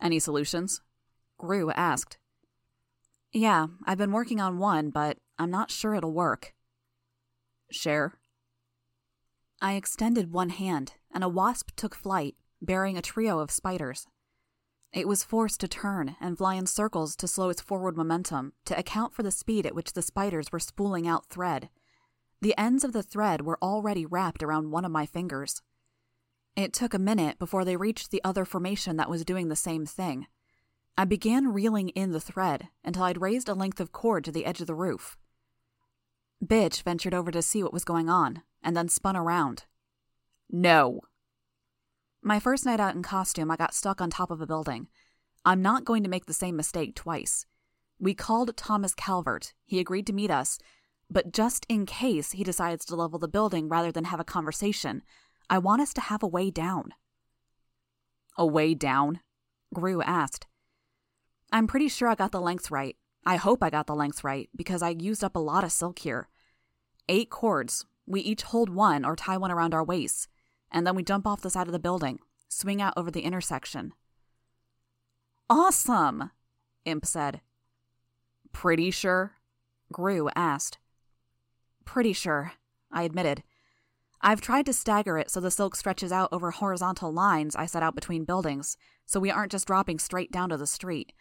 Any 0.00 0.18
solutions? 0.18 0.80
Grue 1.36 1.70
asked. 1.72 2.18
Yeah, 3.32 3.66
I've 3.84 3.98
been 3.98 4.12
working 4.12 4.40
on 4.40 4.58
one, 4.58 4.90
but 4.90 5.18
I'm 5.38 5.50
not 5.50 5.70
sure 5.70 5.94
it'll 5.94 6.12
work. 6.12 6.54
Share. 7.70 8.14
I 9.60 9.74
extended 9.74 10.32
one 10.32 10.50
hand, 10.50 10.94
and 11.12 11.22
a 11.22 11.28
wasp 11.28 11.70
took 11.76 11.94
flight, 11.94 12.36
bearing 12.60 12.96
a 12.96 13.02
trio 13.02 13.38
of 13.38 13.50
spiders. 13.50 14.06
It 14.92 15.06
was 15.06 15.24
forced 15.24 15.60
to 15.60 15.68
turn 15.68 16.16
and 16.20 16.38
fly 16.38 16.54
in 16.54 16.66
circles 16.66 17.14
to 17.16 17.28
slow 17.28 17.50
its 17.50 17.60
forward 17.60 17.96
momentum 17.96 18.52
to 18.64 18.78
account 18.78 19.12
for 19.14 19.22
the 19.22 19.30
speed 19.30 19.66
at 19.66 19.74
which 19.74 19.92
the 19.92 20.02
spiders 20.02 20.50
were 20.50 20.58
spooling 20.58 21.06
out 21.06 21.26
thread. 21.26 21.68
The 22.40 22.56
ends 22.56 22.84
of 22.84 22.92
the 22.92 23.02
thread 23.02 23.42
were 23.42 23.58
already 23.60 24.06
wrapped 24.06 24.42
around 24.42 24.70
one 24.70 24.84
of 24.84 24.92
my 24.92 25.06
fingers. 25.06 25.60
It 26.56 26.72
took 26.72 26.94
a 26.94 26.98
minute 26.98 27.38
before 27.38 27.64
they 27.64 27.76
reached 27.76 28.10
the 28.10 28.22
other 28.24 28.44
formation 28.44 28.96
that 28.96 29.10
was 29.10 29.24
doing 29.24 29.48
the 29.48 29.56
same 29.56 29.86
thing. 29.86 30.26
I 30.96 31.04
began 31.04 31.52
reeling 31.52 31.90
in 31.90 32.12
the 32.12 32.20
thread 32.20 32.68
until 32.84 33.04
I'd 33.04 33.20
raised 33.20 33.48
a 33.48 33.54
length 33.54 33.80
of 33.80 33.92
cord 33.92 34.24
to 34.24 34.32
the 34.32 34.44
edge 34.44 34.60
of 34.60 34.66
the 34.66 34.74
roof. 34.74 35.16
Bitch 36.44 36.82
ventured 36.82 37.14
over 37.14 37.30
to 37.30 37.42
see 37.42 37.62
what 37.62 37.72
was 37.72 37.84
going 37.84 38.08
on 38.08 38.42
and 38.62 38.76
then 38.76 38.88
spun 38.88 39.16
around. 39.16 39.64
No. 40.50 41.00
My 42.22 42.38
first 42.40 42.64
night 42.64 42.80
out 42.80 42.94
in 42.94 43.02
costume, 43.02 43.50
I 43.50 43.56
got 43.56 43.74
stuck 43.74 44.00
on 44.00 44.10
top 44.10 44.30
of 44.30 44.40
a 44.40 44.46
building. 44.46 44.88
I'm 45.44 45.62
not 45.62 45.84
going 45.84 46.02
to 46.02 46.08
make 46.08 46.26
the 46.26 46.32
same 46.32 46.56
mistake 46.56 46.94
twice. 46.94 47.46
We 47.98 48.14
called 48.14 48.56
Thomas 48.56 48.94
Calvert. 48.94 49.54
He 49.64 49.80
agreed 49.80 50.06
to 50.06 50.12
meet 50.12 50.30
us, 50.30 50.58
but 51.10 51.32
just 51.32 51.66
in 51.68 51.86
case 51.86 52.32
he 52.32 52.44
decides 52.44 52.84
to 52.86 52.96
level 52.96 53.18
the 53.18 53.28
building 53.28 53.68
rather 53.68 53.90
than 53.90 54.04
have 54.04 54.20
a 54.20 54.24
conversation, 54.24 55.02
I 55.50 55.58
want 55.58 55.82
us 55.82 55.92
to 55.94 56.00
have 56.02 56.22
a 56.22 56.28
way 56.28 56.50
down. 56.50 56.94
A 58.36 58.46
way 58.46 58.74
down? 58.74 59.20
Grue 59.74 60.02
asked. 60.02 60.46
I'm 61.50 61.66
pretty 61.66 61.88
sure 61.88 62.08
I 62.08 62.14
got 62.14 62.30
the 62.30 62.40
length 62.40 62.70
right. 62.70 62.96
I 63.28 63.36
hope 63.36 63.62
I 63.62 63.68
got 63.68 63.86
the 63.86 63.94
length 63.94 64.24
right, 64.24 64.48
because 64.56 64.80
I 64.80 64.88
used 64.88 65.22
up 65.22 65.36
a 65.36 65.38
lot 65.38 65.62
of 65.62 65.70
silk 65.70 65.98
here. 65.98 66.30
Eight 67.10 67.28
cords. 67.28 67.84
We 68.06 68.22
each 68.22 68.40
hold 68.40 68.70
one 68.70 69.04
or 69.04 69.16
tie 69.16 69.36
one 69.36 69.50
around 69.50 69.74
our 69.74 69.84
waists, 69.84 70.28
and 70.72 70.86
then 70.86 70.96
we 70.96 71.02
jump 71.02 71.26
off 71.26 71.42
the 71.42 71.50
side 71.50 71.66
of 71.66 71.74
the 71.74 71.78
building, 71.78 72.20
swing 72.48 72.80
out 72.80 72.94
over 72.96 73.10
the 73.10 73.20
intersection. 73.20 73.92
Awesome, 75.50 76.30
Imp 76.86 77.04
said. 77.04 77.42
Pretty 78.52 78.90
sure? 78.90 79.34
Grue 79.92 80.30
asked. 80.34 80.78
Pretty 81.84 82.14
sure, 82.14 82.52
I 82.90 83.02
admitted. 83.02 83.42
I've 84.22 84.40
tried 84.40 84.64
to 84.64 84.72
stagger 84.72 85.18
it 85.18 85.30
so 85.30 85.38
the 85.38 85.50
silk 85.50 85.76
stretches 85.76 86.12
out 86.12 86.30
over 86.32 86.50
horizontal 86.50 87.12
lines 87.12 87.54
I 87.54 87.66
set 87.66 87.82
out 87.82 87.94
between 87.94 88.24
buildings, 88.24 88.78
so 89.04 89.20
we 89.20 89.30
aren't 89.30 89.52
just 89.52 89.66
dropping 89.66 89.98
straight 89.98 90.32
down 90.32 90.48
to 90.48 90.56
the 90.56 90.66
street. 90.66 91.12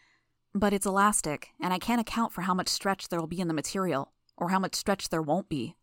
But 0.58 0.74
it's 0.74 0.88
elastic, 0.88 1.50
and 1.62 1.72
I 1.72 1.78
can't 1.78 2.02
account 2.02 2.34
for 2.34 2.42
how 2.42 2.56
much 2.56 2.68
stretch 2.68 3.10
there 3.10 3.20
will 3.20 3.28
be 3.28 3.40
in 3.40 3.48
the 3.48 3.54
material, 3.54 4.12
or 4.36 4.50
how 4.50 4.58
much 4.58 4.74
stretch 4.74 5.10
there 5.10 5.22
won't 5.22 5.50
be. 5.50 5.76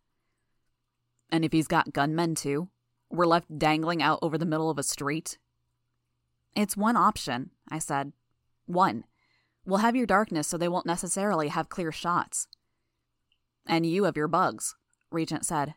And 1.31 1.45
if 1.45 1.53
he's 1.53 1.69
got 1.69 1.93
gunmen 1.93 2.35
too? 2.35 2.71
We're 3.09 3.25
left 3.25 3.57
dangling 3.57 4.03
out 4.03 4.19
over 4.21 4.37
the 4.37 4.45
middle 4.45 4.71
of 4.71 4.79
a 4.79 4.83
street? 4.83 5.39
It's 6.57 6.77
one 6.77 6.97
option, 6.97 7.53
I 7.69 7.79
said. 7.79 8.15
One. 8.67 9.05
We'll 9.65 9.79
have 9.79 9.95
your 9.95 10.07
darkness 10.07 10.49
so 10.49 10.59
they 10.59 10.67
won't 10.67 10.87
necessarily 10.87 11.49
have 11.49 11.69
clear 11.69 11.93
shots. 11.93 12.49
And 13.65 13.87
you 13.87 14.05
have 14.05 14.17
your 14.17 14.27
bugs, 14.27 14.75
Regent 15.13 15.47
said. 15.47 15.75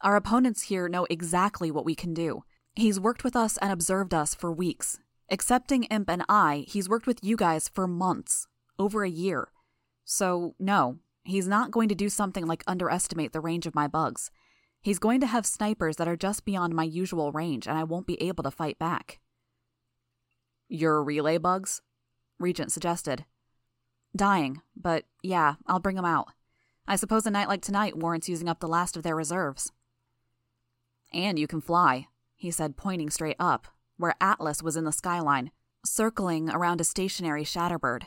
Our 0.00 0.16
opponents 0.16 0.62
here 0.62 0.88
know 0.88 1.06
exactly 1.08 1.70
what 1.70 1.84
we 1.84 1.94
can 1.94 2.12
do. 2.12 2.42
He's 2.74 2.98
worked 2.98 3.22
with 3.22 3.36
us 3.36 3.56
and 3.58 3.70
observed 3.70 4.14
us 4.14 4.34
for 4.34 4.50
weeks. 4.50 4.98
Excepting 5.32 5.84
Imp 5.84 6.10
and 6.10 6.24
I, 6.28 6.64
he's 6.66 6.88
worked 6.88 7.06
with 7.06 7.22
you 7.22 7.36
guys 7.36 7.68
for 7.68 7.86
months, 7.86 8.48
over 8.80 9.04
a 9.04 9.08
year. 9.10 9.52
So, 10.04 10.56
no, 10.58 10.98
he's 11.22 11.46
not 11.46 11.70
going 11.70 11.88
to 11.88 11.94
do 11.94 12.08
something 12.08 12.46
like 12.46 12.64
underestimate 12.66 13.32
the 13.32 13.40
range 13.40 13.64
of 13.64 13.74
my 13.74 13.86
bugs. 13.86 14.32
He's 14.82 14.98
going 14.98 15.20
to 15.20 15.28
have 15.28 15.46
snipers 15.46 15.96
that 15.96 16.08
are 16.08 16.16
just 16.16 16.44
beyond 16.44 16.74
my 16.74 16.82
usual 16.82 17.30
range, 17.30 17.68
and 17.68 17.78
I 17.78 17.84
won't 17.84 18.08
be 18.08 18.20
able 18.20 18.42
to 18.42 18.50
fight 18.50 18.76
back. 18.80 19.20
Your 20.68 21.04
relay 21.04 21.38
bugs? 21.38 21.80
Regent 22.40 22.72
suggested. 22.72 23.24
Dying, 24.16 24.62
but 24.74 25.04
yeah, 25.22 25.54
I'll 25.66 25.78
bring 25.78 25.94
them 25.94 26.04
out. 26.04 26.28
I 26.88 26.96
suppose 26.96 27.24
a 27.24 27.30
night 27.30 27.46
like 27.46 27.62
tonight 27.62 27.96
warrants 27.96 28.28
using 28.28 28.48
up 28.48 28.58
the 28.58 28.66
last 28.66 28.96
of 28.96 29.04
their 29.04 29.14
reserves. 29.14 29.70
And 31.12 31.38
you 31.38 31.46
can 31.46 31.60
fly, 31.60 32.08
he 32.34 32.50
said, 32.50 32.76
pointing 32.76 33.10
straight 33.10 33.36
up, 33.38 33.68
where 34.00 34.14
Atlas 34.20 34.62
was 34.62 34.76
in 34.76 34.84
the 34.84 34.92
skyline, 34.92 35.50
circling 35.84 36.48
around 36.50 36.80
a 36.80 36.84
stationary 36.84 37.44
Shatterbird. 37.44 38.04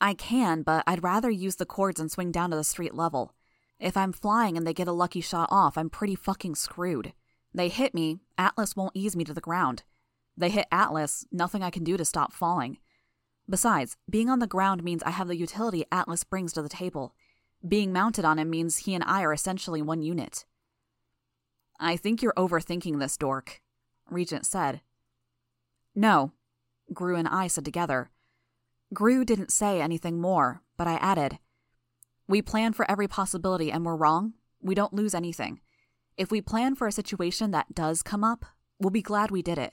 I 0.00 0.14
can, 0.14 0.62
but 0.62 0.84
I'd 0.86 1.02
rather 1.02 1.30
use 1.30 1.56
the 1.56 1.66
cords 1.66 1.98
and 1.98 2.10
swing 2.10 2.30
down 2.30 2.50
to 2.50 2.56
the 2.56 2.64
street 2.64 2.94
level. 2.94 3.34
If 3.80 3.96
I'm 3.96 4.12
flying 4.12 4.56
and 4.56 4.66
they 4.66 4.74
get 4.74 4.88
a 4.88 4.92
lucky 4.92 5.20
shot 5.20 5.48
off, 5.50 5.78
I'm 5.78 5.90
pretty 5.90 6.14
fucking 6.14 6.54
screwed. 6.54 7.12
They 7.54 7.68
hit 7.68 7.94
me, 7.94 8.18
Atlas 8.36 8.76
won't 8.76 8.94
ease 8.94 9.16
me 9.16 9.24
to 9.24 9.34
the 9.34 9.40
ground. 9.40 9.84
They 10.36 10.50
hit 10.50 10.68
Atlas, 10.70 11.26
nothing 11.32 11.62
I 11.62 11.70
can 11.70 11.82
do 11.82 11.96
to 11.96 12.04
stop 12.04 12.32
falling. 12.32 12.78
Besides, 13.48 13.96
being 14.08 14.28
on 14.28 14.38
the 14.38 14.46
ground 14.46 14.84
means 14.84 15.02
I 15.02 15.10
have 15.10 15.28
the 15.28 15.36
utility 15.36 15.84
Atlas 15.90 16.22
brings 16.22 16.52
to 16.52 16.62
the 16.62 16.68
table. 16.68 17.14
Being 17.66 17.92
mounted 17.92 18.24
on 18.24 18.38
him 18.38 18.50
means 18.50 18.78
he 18.78 18.94
and 18.94 19.02
I 19.02 19.22
are 19.22 19.32
essentially 19.32 19.80
one 19.80 20.02
unit. 20.02 20.44
I 21.80 21.96
think 21.96 22.20
you're 22.20 22.34
overthinking 22.36 23.00
this, 23.00 23.16
Dork, 23.16 23.60
Regent 24.10 24.46
said. 24.46 24.80
No, 25.94 26.32
Grue 26.92 27.16
and 27.16 27.28
I 27.28 27.46
said 27.46 27.64
together. 27.64 28.10
Grue 28.94 29.24
didn't 29.24 29.52
say 29.52 29.80
anything 29.80 30.20
more, 30.20 30.62
but 30.76 30.86
I 30.86 30.94
added, 30.94 31.38
We 32.26 32.42
plan 32.42 32.72
for 32.72 32.90
every 32.90 33.08
possibility 33.08 33.70
and 33.70 33.84
we're 33.84 33.96
wrong. 33.96 34.34
We 34.60 34.74
don't 34.74 34.94
lose 34.94 35.14
anything. 35.14 35.60
If 36.16 36.30
we 36.30 36.40
plan 36.40 36.74
for 36.74 36.86
a 36.86 36.92
situation 36.92 37.50
that 37.52 37.74
does 37.74 38.02
come 38.02 38.24
up, 38.24 38.44
we'll 38.78 38.90
be 38.90 39.02
glad 39.02 39.30
we 39.30 39.42
did 39.42 39.58
it. 39.58 39.72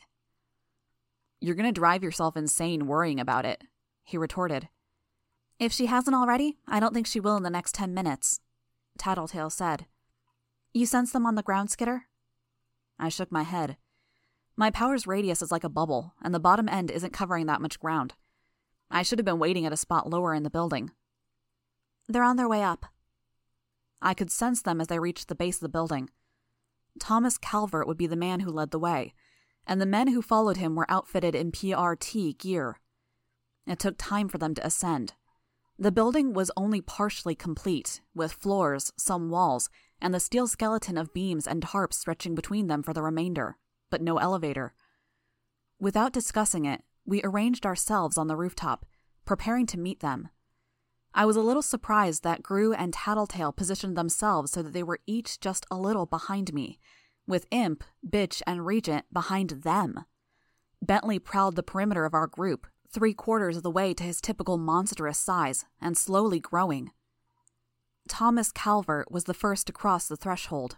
You're 1.40 1.56
going 1.56 1.68
to 1.68 1.80
drive 1.80 2.04
yourself 2.04 2.38
insane 2.38 2.88
worrying 2.88 3.20
about 3.20 3.46
it, 3.46 3.64
he 4.04 4.18
retorted. 4.18 4.70
If 5.60 5.72
she 5.72 5.86
hasn't 5.86 6.16
already, 6.16 6.58
I 6.68 6.80
don't 6.80 6.94
think 6.94 7.08
she 7.08 7.20
will 7.20 7.38
in 7.38 7.44
the 7.44 7.50
next 7.50 7.76
ten 7.76 7.94
minutes, 7.94 8.42
Tattletale 8.98 9.50
said. 9.50 9.86
You 10.74 10.86
sense 10.86 11.12
them 11.12 11.26
on 11.26 11.36
the 11.36 11.44
ground, 11.44 11.72
Skitter? 11.72 12.08
I 13.00 13.10
shook 13.10 13.32
my 13.32 13.44
head. 13.44 13.78
My 14.58 14.72
power's 14.72 15.06
radius 15.06 15.42
is 15.42 15.52
like 15.52 15.66
a 15.66 15.70
bubble, 15.70 16.14
and 16.22 16.34
the 16.34 16.40
bottom 16.40 16.70
end 16.70 16.90
isn't 16.90 17.12
covering 17.12 17.46
that 17.48 17.62
much 17.62 17.80
ground. 17.80 18.14
I 18.90 19.02
should 19.04 19.20
have 19.20 19.26
been 19.26 19.40
waiting 19.40 19.66
at 19.66 19.74
a 19.74 19.78
spot 19.78 20.10
lower 20.10 20.34
in 20.34 20.44
the 20.44 20.50
building. 20.50 20.92
They're 22.08 22.24
on 22.24 22.38
their 22.38 22.48
way 22.48 22.64
up. 22.64 22.86
I 24.02 24.14
could 24.14 24.32
sense 24.32 24.62
them 24.62 24.80
as 24.80 24.88
they 24.88 25.00
reached 25.00 25.28
the 25.28 25.36
base 25.36 25.58
of 25.58 25.62
the 25.62 25.70
building. 25.70 26.10
Thomas 27.00 27.38
Calvert 27.38 27.88
would 27.88 27.98
be 27.98 28.08
the 28.08 28.16
man 28.16 28.42
who 28.42 28.52
led 28.52 28.72
the 28.72 28.80
way, 28.80 29.14
and 29.68 29.82
the 29.82 29.86
men 29.86 30.10
who 30.10 30.22
followed 30.22 30.58
him 30.58 30.76
were 30.76 30.90
outfitted 30.90 31.36
in 31.36 31.52
PRT 31.52 32.38
gear. 32.38 32.80
It 33.68 33.80
took 33.80 33.96
time 33.98 34.30
for 34.30 34.38
them 34.38 34.54
to 34.56 34.66
ascend. 34.66 35.14
The 35.78 35.92
building 35.92 36.32
was 36.32 36.52
only 36.56 36.80
partially 36.80 37.36
complete, 37.36 38.00
with 38.14 38.32
floors, 38.32 38.94
some 38.96 39.30
walls, 39.30 39.70
and 40.00 40.14
the 40.14 40.20
steel 40.20 40.48
skeleton 40.48 40.98
of 40.98 41.14
beams 41.14 41.48
and 41.48 41.62
tarps 41.62 41.96
stretching 41.96 42.36
between 42.36 42.68
them 42.68 42.84
for 42.84 42.94
the 42.94 43.02
remainder, 43.02 43.58
but 43.90 44.02
no 44.02 44.18
elevator. 44.18 44.74
Without 45.80 46.14
discussing 46.14 46.66
it, 46.66 46.84
we 47.06 47.22
arranged 47.24 47.66
ourselves 47.66 48.18
on 48.18 48.28
the 48.28 48.36
rooftop, 48.36 48.86
preparing 49.26 49.66
to 49.68 49.80
meet 49.80 50.00
them. 50.00 50.30
I 51.14 51.26
was 51.26 51.36
a 51.36 51.42
little 51.42 51.62
surprised 51.62 52.24
that 52.24 52.44
Grue 52.44 52.74
and 52.74 52.94
Tattletale 52.94 53.54
positioned 53.54 53.98
themselves 53.98 54.52
so 54.52 54.62
that 54.62 54.74
they 54.74 54.84
were 54.84 55.00
each 55.06 55.40
just 55.40 55.66
a 55.72 55.78
little 55.78 56.06
behind 56.06 56.54
me, 56.54 56.80
with 57.28 57.48
Imp, 57.52 57.84
Bitch, 58.08 58.42
and 58.46 58.66
Regent 58.66 59.06
behind 59.14 59.62
them. 59.64 60.06
Bentley 60.82 61.20
prowled 61.20 61.56
the 61.56 61.64
perimeter 61.64 62.06
of 62.06 62.14
our 62.14 62.28
group, 62.28 62.68
three 62.92 63.14
quarters 63.14 63.58
of 63.58 63.64
the 63.64 63.72
way 63.72 63.94
to 63.94 64.04
his 64.04 64.22
typical 64.22 64.58
monstrous 64.58 65.18
size, 65.18 65.66
and 65.82 65.98
slowly 65.98 66.40
growing. 66.40 66.92
Thomas 68.08 68.52
Calvert 68.52 69.12
was 69.12 69.24
the 69.24 69.34
first 69.34 69.68
to 69.68 69.74
cross 69.74 70.08
the 70.08 70.18
threshold. 70.18 70.78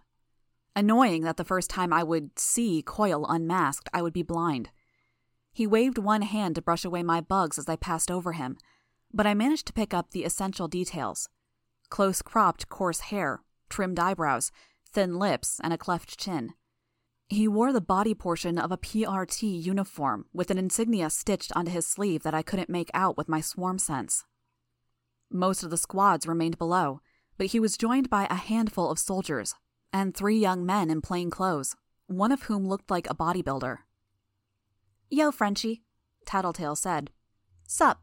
Annoying 0.77 1.23
that 1.23 1.37
the 1.37 1.43
first 1.43 1.71
time 1.71 1.91
I 1.91 2.03
would 2.03 2.37
see 2.37 2.83
Coil 2.83 3.25
unmasked, 3.27 3.89
I 3.95 4.03
would 4.03 4.13
be 4.13 4.21
blind. 4.21 4.69
He 5.51 5.65
waved 5.65 5.97
one 5.97 6.21
hand 6.21 6.53
to 6.53 6.61
brush 6.61 6.85
away 6.85 7.01
my 7.01 7.19
bugs 7.19 7.57
as 7.57 7.67
I 7.67 7.75
passed 7.75 8.11
over 8.11 8.33
him, 8.33 8.59
but 9.11 9.25
I 9.25 9.33
managed 9.33 9.65
to 9.65 9.73
pick 9.73 9.91
up 9.91 10.11
the 10.11 10.23
essential 10.23 10.67
details 10.67 11.29
close 11.89 12.21
cropped, 12.21 12.69
coarse 12.69 12.99
hair, 12.99 13.41
trimmed 13.69 13.97
eyebrows, 13.97 14.51
thin 14.87 15.17
lips, 15.17 15.59
and 15.63 15.73
a 15.73 15.79
cleft 15.79 16.15
chin. 16.19 16.53
He 17.27 17.47
wore 17.47 17.73
the 17.73 17.81
body 17.81 18.13
portion 18.13 18.59
of 18.59 18.71
a 18.71 18.77
PRT 18.77 19.63
uniform 19.63 20.25
with 20.31 20.51
an 20.51 20.59
insignia 20.59 21.09
stitched 21.09 21.51
onto 21.55 21.71
his 21.71 21.87
sleeve 21.87 22.21
that 22.21 22.35
I 22.35 22.43
couldn't 22.43 22.69
make 22.69 22.91
out 22.93 23.17
with 23.17 23.27
my 23.27 23.41
swarm 23.41 23.79
sense. 23.79 24.25
Most 25.31 25.63
of 25.63 25.71
the 25.71 25.77
squads 25.77 26.27
remained 26.27 26.59
below, 26.59 27.01
but 27.35 27.47
he 27.47 27.59
was 27.59 27.77
joined 27.77 28.11
by 28.11 28.27
a 28.29 28.35
handful 28.35 28.91
of 28.91 28.99
soldiers 28.99 29.55
and 29.91 30.15
three 30.15 30.37
young 30.37 30.65
men 30.65 30.89
in 30.89 31.01
plain 31.01 31.29
clothes, 31.29 31.75
one 32.07 32.31
of 32.31 32.43
whom 32.43 32.67
looked 32.67 32.91
like 32.91 33.09
a 33.09 33.15
bodybuilder. 33.15 33.79
Yo, 35.09 35.31
Frenchie, 35.31 35.83
Tattletale 36.25 36.75
said. 36.75 37.11
Sup? 37.67 38.01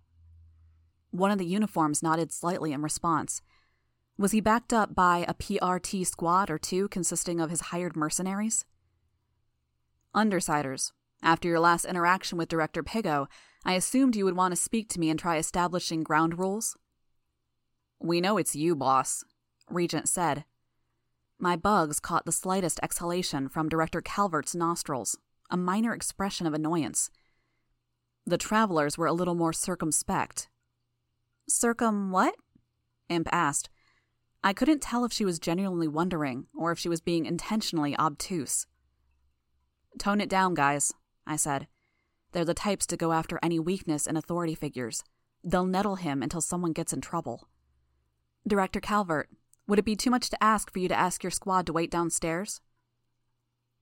One 1.10 1.30
of 1.30 1.38
the 1.38 1.46
uniforms 1.46 2.02
nodded 2.02 2.32
slightly 2.32 2.72
in 2.72 2.82
response. 2.82 3.42
Was 4.16 4.32
he 4.32 4.40
backed 4.40 4.72
up 4.72 4.94
by 4.94 5.24
a 5.28 5.34
PRT 5.34 6.06
squad 6.06 6.50
or 6.50 6.58
two 6.58 6.88
consisting 6.88 7.40
of 7.40 7.50
his 7.50 7.60
hired 7.60 7.96
mercenaries? 7.96 8.64
Undersiders, 10.14 10.92
after 11.22 11.48
your 11.48 11.60
last 11.60 11.84
interaction 11.84 12.38
with 12.38 12.48
Director 12.48 12.82
Piggot, 12.82 13.26
I 13.64 13.74
assumed 13.74 14.14
you 14.14 14.24
would 14.24 14.36
want 14.36 14.52
to 14.52 14.60
speak 14.60 14.88
to 14.90 15.00
me 15.00 15.10
and 15.10 15.18
try 15.18 15.36
establishing 15.36 16.02
ground 16.02 16.38
rules. 16.38 16.76
We 17.98 18.20
know 18.20 18.36
it's 18.36 18.54
you, 18.54 18.76
boss, 18.76 19.24
Regent 19.70 20.08
said. 20.08 20.44
My 21.44 21.57
bugs 21.57 22.00
caught 22.00 22.24
the 22.24 22.33
slightest 22.33 22.80
exhalation 22.83 23.50
from 23.50 23.68
Director 23.68 24.00
Calvert's 24.00 24.54
nostrils, 24.54 25.18
a 25.50 25.59
minor 25.59 25.92
expression 25.92 26.46
of 26.46 26.54
annoyance. 26.54 27.11
The 28.24 28.38
travelers 28.38 28.96
were 28.96 29.04
a 29.04 29.12
little 29.12 29.35
more 29.35 29.52
circumspect. 29.52 30.48
Circum 31.46 32.11
what? 32.11 32.35
Imp 33.11 33.28
asked, 33.30 33.68
I 34.42 34.54
couldn't 34.54 34.80
tell 34.80 35.04
if 35.04 35.12
she 35.12 35.26
was 35.26 35.38
genuinely 35.38 35.87
wondering 35.87 36.46
or 36.57 36.72
if 36.72 36.78
she 36.78 36.88
was 36.88 37.02
being 37.02 37.26
intentionally 37.26 37.94
obtuse. 37.98 38.66
Tone 39.98 40.22
it 40.22 40.30
down, 40.30 40.54
guys, 40.54 40.94
I 41.26 41.37
said. 41.37 41.66
They're 42.33 42.46
the 42.46 42.54
types 42.54 42.87
to 42.87 42.96
go 42.96 43.12
after 43.12 43.38
any 43.42 43.59
weakness 43.59 44.07
in 44.07 44.16
authority 44.16 44.54
figures. 44.54 45.04
They'll 45.44 45.66
nettle 45.66 45.96
him 45.96 46.22
until 46.22 46.40
someone 46.40 46.72
gets 46.72 46.94
in 46.94 47.02
trouble. 47.02 47.48
Director 48.48 48.80
Calvert, 48.80 49.28
would 49.66 49.79
it 49.79 49.85
be 49.85 49.96
too 49.96 50.11
much 50.11 50.31
to 50.31 50.42
ask 50.42 50.72
for 50.72 50.79
you 50.79 50.88
to 50.88 50.98
ask 50.98 51.22
your 51.22 51.31
squad 51.31 51.66
to 51.66 51.72
wait 51.72 51.90
downstairs? 51.90 52.61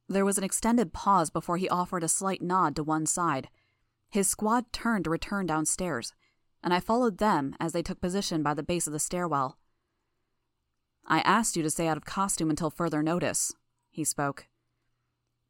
There 0.08 0.24
was 0.24 0.38
an 0.38 0.44
extended 0.44 0.92
pause 0.92 1.30
before 1.30 1.56
he 1.56 1.68
offered 1.68 2.04
a 2.04 2.08
slight 2.08 2.42
nod 2.42 2.76
to 2.76 2.84
one 2.84 3.06
side. 3.06 3.48
His 4.10 4.28
squad 4.28 4.72
turned 4.72 5.04
to 5.04 5.10
return 5.10 5.46
downstairs, 5.46 6.12
and 6.62 6.74
I 6.74 6.80
followed 6.80 7.18
them 7.18 7.56
as 7.58 7.72
they 7.72 7.82
took 7.82 8.00
position 8.00 8.42
by 8.42 8.54
the 8.54 8.62
base 8.62 8.86
of 8.86 8.92
the 8.92 8.98
stairwell. 8.98 9.58
I 11.06 11.20
asked 11.20 11.56
you 11.56 11.62
to 11.62 11.70
stay 11.70 11.88
out 11.88 11.96
of 11.96 12.04
costume 12.04 12.50
until 12.50 12.70
further 12.70 13.02
notice, 13.02 13.52
he 13.90 14.04
spoke. 14.04 14.46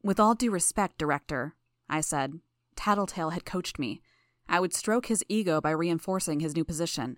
With 0.01 0.19
all 0.19 0.33
due 0.33 0.51
respect, 0.51 0.97
Director, 0.97 1.55
I 1.89 2.01
said. 2.01 2.39
Tattletale 2.75 3.31
had 3.31 3.45
coached 3.45 3.77
me. 3.77 4.01
I 4.49 4.59
would 4.59 4.73
stroke 4.73 5.05
his 5.05 5.23
ego 5.29 5.61
by 5.61 5.71
reinforcing 5.71 6.39
his 6.39 6.55
new 6.55 6.65
position. 6.65 7.17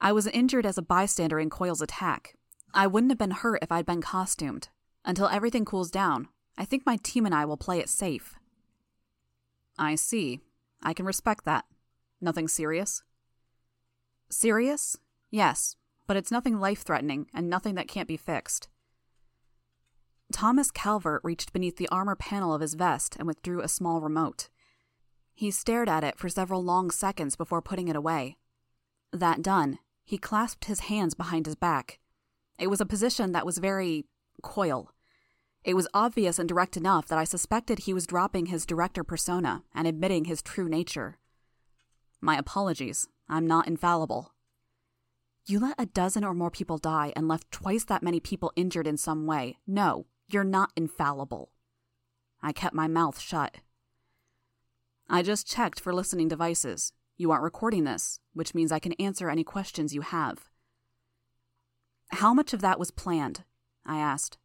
I 0.00 0.12
was 0.12 0.26
injured 0.28 0.64
as 0.64 0.78
a 0.78 0.82
bystander 0.82 1.40
in 1.40 1.50
Coil's 1.50 1.82
attack. 1.82 2.34
I 2.72 2.86
wouldn't 2.86 3.10
have 3.10 3.18
been 3.18 3.32
hurt 3.32 3.62
if 3.62 3.72
I'd 3.72 3.86
been 3.86 4.00
costumed. 4.00 4.68
Until 5.04 5.28
everything 5.28 5.64
cools 5.64 5.90
down, 5.90 6.28
I 6.56 6.64
think 6.64 6.84
my 6.86 6.96
team 7.02 7.26
and 7.26 7.34
I 7.34 7.44
will 7.44 7.56
play 7.56 7.78
it 7.78 7.88
safe. 7.88 8.34
I 9.78 9.94
see. 9.94 10.40
I 10.82 10.92
can 10.92 11.06
respect 11.06 11.44
that. 11.44 11.64
Nothing 12.20 12.48
serious? 12.48 13.02
Serious? 14.30 14.96
Yes, 15.30 15.76
but 16.06 16.16
it's 16.16 16.30
nothing 16.30 16.58
life 16.58 16.82
threatening 16.82 17.26
and 17.34 17.48
nothing 17.48 17.74
that 17.76 17.88
can't 17.88 18.08
be 18.08 18.16
fixed. 18.16 18.68
Thomas 20.32 20.70
Calvert 20.70 21.22
reached 21.24 21.52
beneath 21.52 21.76
the 21.76 21.88
armor 21.88 22.16
panel 22.16 22.52
of 22.52 22.60
his 22.60 22.74
vest 22.74 23.16
and 23.18 23.26
withdrew 23.26 23.62
a 23.62 23.68
small 23.68 24.00
remote. 24.00 24.48
He 25.34 25.50
stared 25.50 25.88
at 25.88 26.04
it 26.04 26.18
for 26.18 26.28
several 26.28 26.62
long 26.62 26.90
seconds 26.90 27.36
before 27.36 27.62
putting 27.62 27.88
it 27.88 27.96
away. 27.96 28.36
That 29.12 29.40
done, 29.40 29.78
he 30.08 30.16
clasped 30.16 30.64
his 30.64 30.80
hands 30.80 31.12
behind 31.12 31.44
his 31.44 31.54
back. 31.54 31.98
It 32.58 32.68
was 32.68 32.80
a 32.80 32.86
position 32.86 33.32
that 33.32 33.44
was 33.44 33.58
very 33.58 34.06
coil. 34.42 34.94
It 35.64 35.74
was 35.74 35.86
obvious 35.92 36.38
and 36.38 36.48
direct 36.48 36.78
enough 36.78 37.08
that 37.08 37.18
I 37.18 37.24
suspected 37.24 37.80
he 37.80 37.92
was 37.92 38.06
dropping 38.06 38.46
his 38.46 38.64
director 38.64 39.04
persona 39.04 39.64
and 39.74 39.86
admitting 39.86 40.24
his 40.24 40.40
true 40.40 40.66
nature. 40.66 41.18
My 42.22 42.38
apologies. 42.38 43.06
I'm 43.28 43.46
not 43.46 43.68
infallible. 43.68 44.32
You 45.44 45.60
let 45.60 45.74
a 45.78 45.84
dozen 45.84 46.24
or 46.24 46.32
more 46.32 46.50
people 46.50 46.78
die 46.78 47.12
and 47.14 47.28
left 47.28 47.50
twice 47.50 47.84
that 47.84 48.02
many 48.02 48.18
people 48.18 48.50
injured 48.56 48.86
in 48.86 48.96
some 48.96 49.26
way. 49.26 49.58
No, 49.66 50.06
you're 50.26 50.42
not 50.42 50.72
infallible. 50.74 51.50
I 52.40 52.52
kept 52.52 52.74
my 52.74 52.88
mouth 52.88 53.20
shut. 53.20 53.56
I 55.06 55.20
just 55.20 55.46
checked 55.46 55.80
for 55.80 55.92
listening 55.92 56.28
devices. 56.28 56.94
You 57.18 57.32
aren't 57.32 57.42
recording 57.42 57.82
this, 57.82 58.20
which 58.32 58.54
means 58.54 58.70
I 58.70 58.78
can 58.78 58.92
answer 58.92 59.28
any 59.28 59.42
questions 59.42 59.92
you 59.92 60.02
have. 60.02 60.48
How 62.10 62.32
much 62.32 62.52
of 62.52 62.60
that 62.60 62.78
was 62.78 62.92
planned? 62.92 63.42
I 63.84 63.98
asked. 63.98 64.38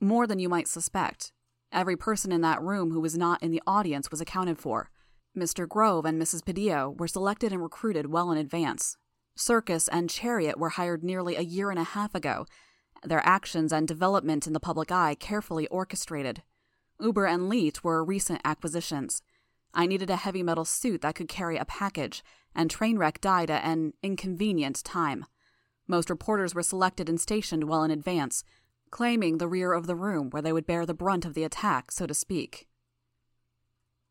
More 0.00 0.28
than 0.28 0.38
you 0.38 0.48
might 0.48 0.68
suspect. 0.68 1.32
Every 1.72 1.96
person 1.96 2.30
in 2.30 2.40
that 2.42 2.62
room 2.62 2.92
who 2.92 3.00
was 3.00 3.18
not 3.18 3.42
in 3.42 3.50
the 3.50 3.62
audience 3.66 4.12
was 4.12 4.20
accounted 4.20 4.58
for. 4.58 4.90
Mr. 5.36 5.68
Grove 5.68 6.04
and 6.04 6.22
Mrs. 6.22 6.44
Padillo 6.44 6.96
were 6.96 7.08
selected 7.08 7.52
and 7.52 7.62
recruited 7.62 8.12
well 8.12 8.30
in 8.30 8.38
advance. 8.38 8.96
Circus 9.34 9.88
and 9.88 10.08
Chariot 10.08 10.58
were 10.58 10.70
hired 10.70 11.02
nearly 11.02 11.34
a 11.34 11.40
year 11.40 11.70
and 11.70 11.80
a 11.80 11.84
half 11.84 12.14
ago, 12.14 12.46
their 13.02 13.26
actions 13.26 13.72
and 13.72 13.88
development 13.88 14.46
in 14.46 14.52
the 14.52 14.60
public 14.60 14.92
eye 14.92 15.16
carefully 15.18 15.66
orchestrated. 15.66 16.42
Uber 17.00 17.26
and 17.26 17.48
Leet 17.48 17.82
were 17.82 18.04
recent 18.04 18.40
acquisitions. 18.44 19.22
I 19.74 19.86
needed 19.86 20.10
a 20.10 20.16
heavy 20.16 20.42
metal 20.42 20.64
suit 20.64 21.00
that 21.00 21.14
could 21.14 21.28
carry 21.28 21.56
a 21.56 21.64
package, 21.64 22.22
and 22.54 22.70
Trainwreck 22.70 23.20
died 23.20 23.50
at 23.50 23.64
an 23.64 23.94
inconvenient 24.02 24.84
time. 24.84 25.24
Most 25.88 26.10
reporters 26.10 26.54
were 26.54 26.62
selected 26.62 27.08
and 27.08 27.20
stationed 27.20 27.64
well 27.64 27.82
in 27.82 27.90
advance, 27.90 28.44
claiming 28.90 29.38
the 29.38 29.48
rear 29.48 29.72
of 29.72 29.86
the 29.86 29.96
room 29.96 30.30
where 30.30 30.42
they 30.42 30.52
would 30.52 30.66
bear 30.66 30.84
the 30.84 30.94
brunt 30.94 31.24
of 31.24 31.34
the 31.34 31.44
attack, 31.44 31.90
so 31.90 32.06
to 32.06 32.14
speak. 32.14 32.68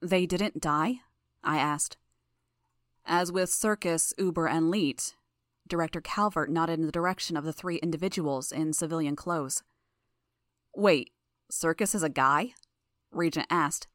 They 0.01 0.25
didn't 0.25 0.61
die? 0.61 1.01
I 1.43 1.57
asked. 1.57 1.97
As 3.05 3.31
with 3.31 3.49
Circus, 3.51 4.13
Uber, 4.17 4.47
and 4.47 4.71
Leet, 4.71 5.15
Director 5.67 6.01
Calvert 6.01 6.49
nodded 6.49 6.79
in 6.79 6.85
the 6.85 6.91
direction 6.91 7.37
of 7.37 7.43
the 7.43 7.53
three 7.53 7.77
individuals 7.77 8.51
in 8.51 8.73
civilian 8.73 9.15
clothes. 9.15 9.63
Wait, 10.75 11.11
Circus 11.49 11.93
is 11.93 12.03
a 12.03 12.09
guy? 12.09 12.53
Regent 13.11 13.47
asked. 13.49 13.87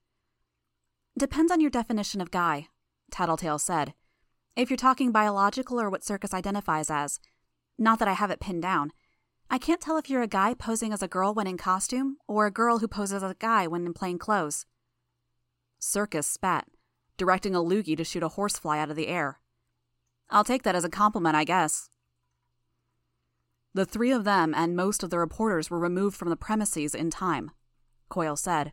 Depends 1.19 1.51
on 1.51 1.63
your 1.63 1.71
definition 1.71 2.21
of 2.21 2.31
guy, 2.31 2.69
Tattletale 3.11 3.59
said. 3.59 3.95
If 4.55 4.69
you're 4.69 4.77
talking 4.77 5.13
biological 5.13 5.81
or 5.81 5.89
what 5.89 6.05
Circus 6.05 6.35
identifies 6.35 6.91
as. 6.91 7.21
Not 7.79 7.99
that 8.01 8.09
I 8.09 8.13
have 8.13 8.31
it 8.31 8.41
pinned 8.41 8.61
down. 8.61 8.93
I 9.49 9.57
can't 9.57 9.81
tell 9.81 9.97
if 9.97 10.11
you're 10.11 10.21
a 10.21 10.27
guy 10.27 10.53
posing 10.53 10.93
as 10.93 11.03
a 11.03 11.09
girl 11.09 11.33
when 11.33 11.47
in 11.47 11.57
costume, 11.57 12.19
or 12.27 12.45
a 12.45 12.51
girl 12.51 12.81
who 12.81 12.89
poses 12.89 13.23
as 13.23 13.31
a 13.31 13.37
guy 13.39 13.67
when 13.67 13.87
in 13.87 13.95
plain 13.95 14.19
clothes. 14.19 14.67
Circus 15.79 16.27
spat, 16.27 16.67
directing 17.17 17.55
a 17.55 17.61
loogie 17.61 17.97
to 17.97 18.05
shoot 18.05 18.23
a 18.23 18.29
horsefly 18.29 18.79
out 18.79 18.91
of 18.91 18.97
the 18.97 19.09
air. 19.09 19.41
I'll 20.29 20.45
take 20.45 20.65
that 20.65 20.75
as 20.75 20.85
a 20.85 20.91
compliment, 20.91 21.35
I 21.35 21.45
guess. 21.45 21.89
The 23.73 23.87
three 23.87 24.11
of 24.11 24.25
them 24.25 24.53
and 24.55 24.77
most 24.77 25.03
of 25.03 25.09
the 25.09 25.19
reporters 25.19 25.71
were 25.71 25.79
removed 25.79 26.17
from 26.17 26.29
the 26.29 26.37
premises 26.37 26.95
in 26.95 27.09
time, 27.09 27.53
Coil 28.11 28.37
said. 28.37 28.73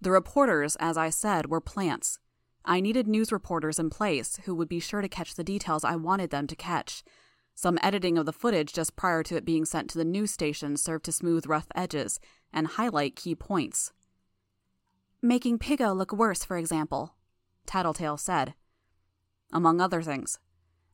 The 0.00 0.10
reporters, 0.10 0.76
as 0.76 0.96
I 0.96 1.10
said, 1.10 1.50
were 1.50 1.60
plants. 1.60 2.18
I 2.64 2.80
needed 2.80 3.06
news 3.06 3.32
reporters 3.32 3.78
in 3.78 3.90
place 3.90 4.38
who 4.44 4.54
would 4.54 4.68
be 4.68 4.80
sure 4.80 5.00
to 5.00 5.08
catch 5.08 5.34
the 5.34 5.44
details 5.44 5.84
I 5.84 5.96
wanted 5.96 6.30
them 6.30 6.46
to 6.46 6.56
catch 6.56 7.02
some 7.54 7.78
editing 7.82 8.16
of 8.16 8.24
the 8.24 8.32
footage 8.32 8.72
just 8.72 8.96
prior 8.96 9.22
to 9.22 9.36
it 9.36 9.44
being 9.44 9.66
sent 9.66 9.90
to 9.90 9.98
the 9.98 10.04
news 10.04 10.30
station 10.30 10.78
served 10.78 11.04
to 11.04 11.12
smooth 11.12 11.46
rough 11.46 11.66
edges 11.74 12.18
and 12.54 12.66
highlight 12.66 13.16
key 13.16 13.34
points. 13.34 13.92
Making 15.20 15.58
Piggot 15.58 15.94
look 15.94 16.10
worse, 16.10 16.42
for 16.42 16.56
example, 16.56 17.16
Tattletale 17.66 18.16
said. 18.16 18.54
Among 19.52 19.78
other 19.78 20.00
things. 20.00 20.38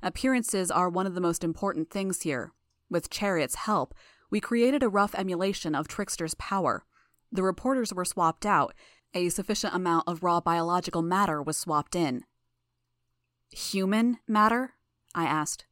Appearances 0.03 0.71
are 0.71 0.88
one 0.88 1.07
of 1.07 1.14
the 1.14 1.21
most 1.21 1.45
important 1.45 1.90
things 1.90 2.23
here. 2.23 2.53
With 2.90 3.11
Chariot's 3.11 3.55
help, 3.55 3.95
we 4.29 4.40
created 4.40 4.83
a 4.83 4.88
rough 4.88 5.14
emulation 5.14 5.75
of 5.75 5.87
Trickster's 5.87 6.35
power. 6.35 6.85
The 7.31 7.45
reporters 7.45 7.95
were 7.95 8.05
swapped 8.05 8.45
out, 8.45 8.75
a 9.24 9.31
sufficient 9.31 9.74
amount 9.74 10.05
of 10.07 10.22
raw 10.22 10.40
biological 10.40 11.02
matter 11.02 11.42
was 11.42 11.57
swapped 11.57 11.96
in. 11.96 12.24
Human 13.50 14.18
matter? 14.29 14.74
I 15.14 15.24
asked. 15.24 15.64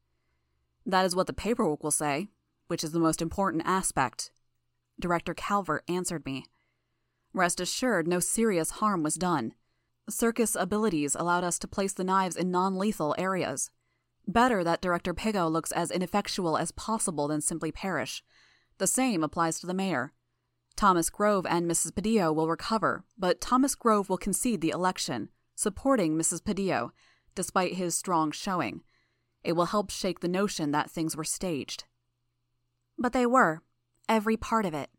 That 0.87 1.05
is 1.05 1.15
what 1.15 1.27
the 1.27 1.33
paperwork 1.33 1.83
will 1.83 1.91
say, 1.91 2.29
which 2.69 2.83
is 2.83 2.93
the 2.93 3.01
most 3.01 3.21
important 3.21 3.63
aspect. 3.67 4.31
Director 4.99 5.35
Calvert 5.35 5.85
answered 5.89 6.25
me. 6.25 6.47
Rest 7.35 7.61
assured, 7.61 8.09
no 8.09 8.21
serious 8.21 8.71
harm 8.71 9.03
was 9.03 9.17
done. 9.17 9.53
Circus 10.09 10.55
abilities 10.55 11.15
allowed 11.15 11.45
us 11.45 11.59
to 11.59 11.69
place 11.69 11.93
the 11.93 12.05
knives 12.05 12.37
in 12.37 12.51
non 12.51 12.79
lethal 12.79 13.15
areas. 13.19 13.71
Better 14.27 14.65
that 14.65 14.81
Director 14.81 15.13
Piggot 15.13 15.51
looks 15.51 15.73
as 15.73 15.91
ineffectual 15.91 16.57
as 16.57 16.73
possible 16.73 17.29
than 17.29 17.43
simply 17.43 17.71
perish. 17.71 18.23
The 18.79 18.87
same 18.87 19.23
applies 19.23 19.61
to 19.61 19.67
the 19.67 19.75
mayor. 19.75 20.14
Thomas 20.77 21.09
Grove 21.09 21.47
and 21.49 21.71
Mrs. 21.71 21.93
Padillo 21.93 22.35
will 22.35 22.49
recover, 22.49 23.05
but 23.17 23.41
Thomas 23.41 23.75
Grove 23.75 24.09
will 24.09 24.19
concede 24.19 24.61
the 24.61 24.71
election, 24.71 25.31
supporting 25.55 26.17
Mrs. 26.17 26.43
Padillo, 26.43 26.91
despite 27.35 27.75
his 27.75 27.95
strong 27.95 28.33
showing. 28.33 28.83
It 29.43 29.53
will 29.53 29.67
help 29.67 29.91
shake 29.91 30.21
the 30.21 30.29
notion 30.29 30.71
that 30.73 30.91
things 30.91 31.17
were 31.17 31.25
staged. 31.25 31.85
But 32.99 33.13
they 33.13 33.27
were. 33.27 33.63
Every 34.09 34.37
part 34.37 34.67
of 34.67 34.75
it, 34.75 34.91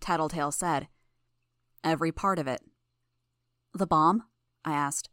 Tattletale 0.00 0.52
said. 0.52 0.88
Every 1.82 2.12
part 2.12 2.38
of 2.38 2.46
it. 2.46 2.62
The 3.74 3.86
bomb? 3.86 4.24
I 4.64 4.72
asked. 4.72 5.08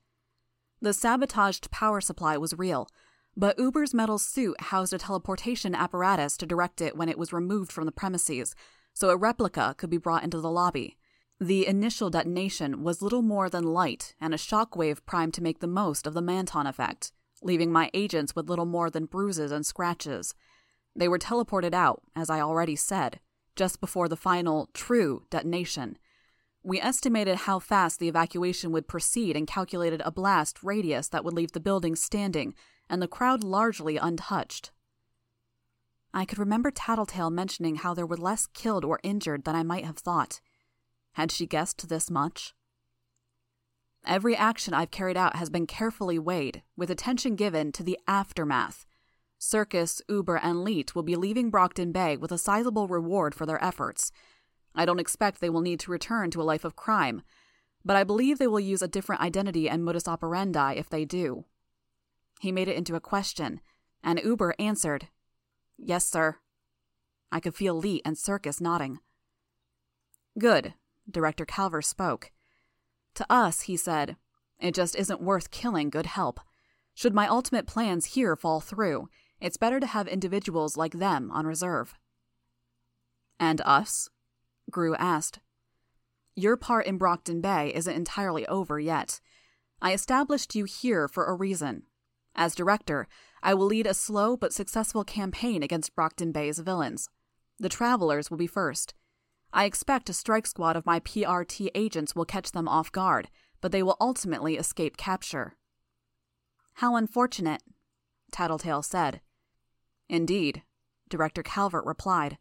The 0.82 0.94
sabotaged 0.94 1.72
power 1.72 2.02
supply 2.02 2.38
was 2.38 2.58
real, 2.58 2.88
but 3.36 3.58
Uber's 3.58 3.94
metal 3.94 4.18
suit 4.18 4.60
housed 4.60 4.94
a 4.94 4.98
teleportation 4.98 5.76
apparatus 5.76 6.38
to 6.38 6.46
direct 6.46 6.82
it 6.82 6.98
when 6.98 7.10
it 7.10 7.18
was 7.18 7.34
removed 7.34 7.72
from 7.72 7.86
the 7.86 7.92
premises, 7.92 8.56
so 8.98 9.10
a 9.12 9.18
replica 9.18 9.76
could 9.78 9.92
be 9.92 9.98
brought 9.98 10.24
into 10.24 10.42
the 10.42 10.50
lobby. 10.50 10.98
The 11.40 11.68
initial 11.68 12.10
detonation 12.10 12.82
was 12.84 13.04
little 13.04 13.22
more 13.22 13.48
than 13.48 13.64
light 13.64 14.16
and 14.20 14.34
a 14.34 14.38
shockwave 14.38 15.06
primed 15.06 15.36
to 15.36 15.44
make 15.44 15.60
the 15.60 15.68
most 15.68 16.08
of 16.08 16.16
the 16.16 16.22
Manton 16.22 16.66
effect 16.66 17.12
leaving 17.42 17.72
my 17.72 17.90
agents 17.94 18.36
with 18.36 18.50
little 18.50 18.66
more 18.66 18.90
than 18.90 19.06
bruises 19.06 19.52
and 19.52 19.66
scratches. 19.66 20.34
They 20.96 21.08
were 21.08 21.20
teleported 21.20 21.74
out, 21.74 22.02
as 22.16 22.30
I 22.30 22.42
already 22.42 22.76
said, 22.76 23.20
just 23.56 23.80
before 23.80 24.08
the 24.08 24.16
final, 24.16 24.70
true 24.74 25.24
detonation. 25.30 25.98
We 26.64 26.82
estimated 26.82 27.36
how 27.36 27.60
fast 27.60 28.00
the 28.00 28.08
evacuation 28.08 28.72
would 28.72 28.88
proceed 28.88 29.38
and 29.38 29.48
calculated 29.48 30.02
a 30.04 30.12
blast 30.12 30.64
radius 30.64 31.08
that 31.10 31.24
would 31.24 31.34
leave 31.34 31.52
the 31.52 31.60
building 31.60 31.96
standing 31.96 32.56
and 32.90 33.02
the 33.02 33.08
crowd 33.08 33.44
largely 33.44 33.98
untouched. 33.98 34.72
I 36.18 36.26
could 36.26 36.40
remember 36.40 36.72
Tattletale 36.72 37.30
mentioning 37.30 37.76
how 37.76 37.94
there 37.94 38.08
were 38.08 38.18
less 38.18 38.48
killed 38.48 38.84
or 38.84 39.00
injured 39.04 39.44
than 39.44 39.56
I 39.56 39.62
might 39.62 39.86
have 39.86 40.00
thought. 40.00 40.42
Had 41.12 41.32
she 41.32 41.46
guessed 41.46 41.90
this 41.90 42.10
much? 42.10 42.56
Every 44.04 44.36
action 44.36 44.74
I've 44.74 44.90
carried 44.90 45.16
out 45.16 45.36
has 45.36 45.52
been 45.52 45.68
carefully 45.68 46.18
weighed, 46.18 46.64
with 46.76 46.90
attention 46.90 47.36
given 47.36 47.72
to 47.74 47.84
the 47.84 48.00
aftermath. 48.08 48.88
Circus, 49.38 50.02
Uber, 50.10 50.38
and 50.38 50.64
Leet 50.64 50.96
will 50.96 51.04
be 51.04 51.16
leaving 51.16 51.52
Brockton 51.52 51.92
Bay 51.92 52.18
with 52.18 52.32
a 52.32 52.40
sizable 52.40 52.88
reward 52.88 53.36
for 53.36 53.46
their 53.46 53.64
efforts. 53.64 54.12
I 54.74 54.86
don't 54.86 55.00
expect 55.00 55.40
they 55.40 55.52
will 55.52 55.62
need 55.62 55.80
to 55.82 55.92
return 55.92 56.32
to 56.32 56.42
a 56.42 56.50
life 56.50 56.66
of 56.66 56.76
crime, 56.76 57.22
but 57.86 57.96
I 57.96 58.04
believe 58.04 58.40
they 58.40 58.48
will 58.48 58.60
use 58.60 58.82
a 58.82 58.88
different 58.88 59.22
identity 59.22 59.70
and 59.70 59.86
modus 59.86 60.08
operandi 60.08 60.74
if 60.74 60.90
they 60.90 61.06
do. 61.06 61.46
He 62.40 62.52
made 62.52 62.70
it 62.70 62.76
into 62.76 62.96
a 62.96 63.00
question, 63.00 63.62
and 64.04 64.20
Uber 64.24 64.56
answered, 64.58 65.10
Yes, 65.78 66.06
sir. 66.06 66.38
I 67.32 67.40
could 67.40 67.56
feel 67.56 67.76
Leet 67.76 68.02
and 68.06 68.18
Circus 68.18 68.62
nodding. 68.62 69.00
Good, 70.38 70.74
Director 71.10 71.46
Calvert 71.46 71.86
spoke. 71.86 72.32
To 73.16 73.26
us, 73.30 73.62
he 73.62 73.78
said, 73.78 74.18
it 74.60 74.74
just 74.74 74.96
isn't 74.96 75.22
worth 75.22 75.52
killing 75.52 75.90
good 75.90 76.06
help. 76.06 76.40
Should 76.94 77.14
my 77.14 77.28
ultimate 77.28 77.68
plans 77.68 78.06
here 78.06 78.36
fall 78.36 78.60
through, 78.60 79.10
it's 79.40 79.58
better 79.58 79.80
to 79.80 79.86
have 79.86 80.08
individuals 80.08 80.78
like 80.78 80.94
them 80.94 81.30
on 81.32 81.46
reserve. 81.46 81.96
And 83.40 83.62
us? 83.62 84.10
Grue 84.72 84.96
asked. 84.96 85.40
Your 86.36 86.58
part 86.58 86.86
in 86.86 86.98
Brockton 86.98 87.42
Bay 87.42 87.72
isn't 87.74 87.94
entirely 87.94 88.48
over 88.48 88.80
yet. 88.80 89.20
I 89.82 89.94
established 89.94 90.56
you 90.56 90.66
here 90.66 91.08
for 91.08 91.26
a 91.26 91.34
reason. 91.34 91.84
As 92.36 92.56
director, 92.56 93.08
I 93.44 93.54
will 93.54 93.66
lead 93.66 93.88
a 93.88 93.94
slow 93.94 94.36
but 94.36 94.54
successful 94.54 95.04
campaign 95.04 95.64
against 95.64 95.96
Brockton 95.96 96.32
Bay's 96.32 96.60
villains. 96.60 97.10
The 97.60 97.70
travelers 97.70 98.30
will 98.30 98.38
be 98.38 98.48
first. 98.48 98.94
I 99.54 99.66
expect 99.66 100.10
a 100.10 100.14
strike 100.14 100.48
squad 100.48 100.76
of 100.76 100.86
my 100.86 101.00
PRT 101.00 101.70
agents 101.74 102.16
will 102.16 102.26
catch 102.26 102.52
them 102.52 102.68
off 102.68 102.92
guard, 102.92 103.30
but 103.62 103.72
they 103.72 103.82
will 103.82 103.98
ultimately 104.00 104.58
escape 104.58 104.98
capture. 104.98 105.56
How 106.76 106.96
unfortunate, 106.96 107.64
Tattletale 108.32 108.84
said. 108.84 109.22
Indeed, 110.10 110.64
Director 111.10 111.44
Calvert 111.44 111.86
replied. 111.86 112.38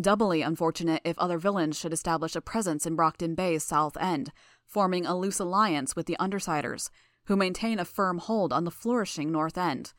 Doubly 0.00 0.42
unfortunate 0.42 1.02
if 1.04 1.18
other 1.18 1.38
villains 1.38 1.78
should 1.78 1.92
establish 1.92 2.34
a 2.34 2.40
presence 2.40 2.84
in 2.84 2.96
Brockton 2.96 3.34
Bay's 3.34 3.62
south 3.62 3.96
end, 3.98 4.32
forming 4.66 5.06
a 5.06 5.16
loose 5.16 5.38
alliance 5.38 5.94
with 5.94 6.06
the 6.06 6.16
Undersiders, 6.18 6.90
who 7.26 7.36
maintain 7.36 7.78
a 7.78 7.84
firm 7.84 8.18
hold 8.18 8.52
on 8.52 8.64
the 8.64 8.70
flourishing 8.70 9.30
north 9.30 9.56
end. 9.56 9.92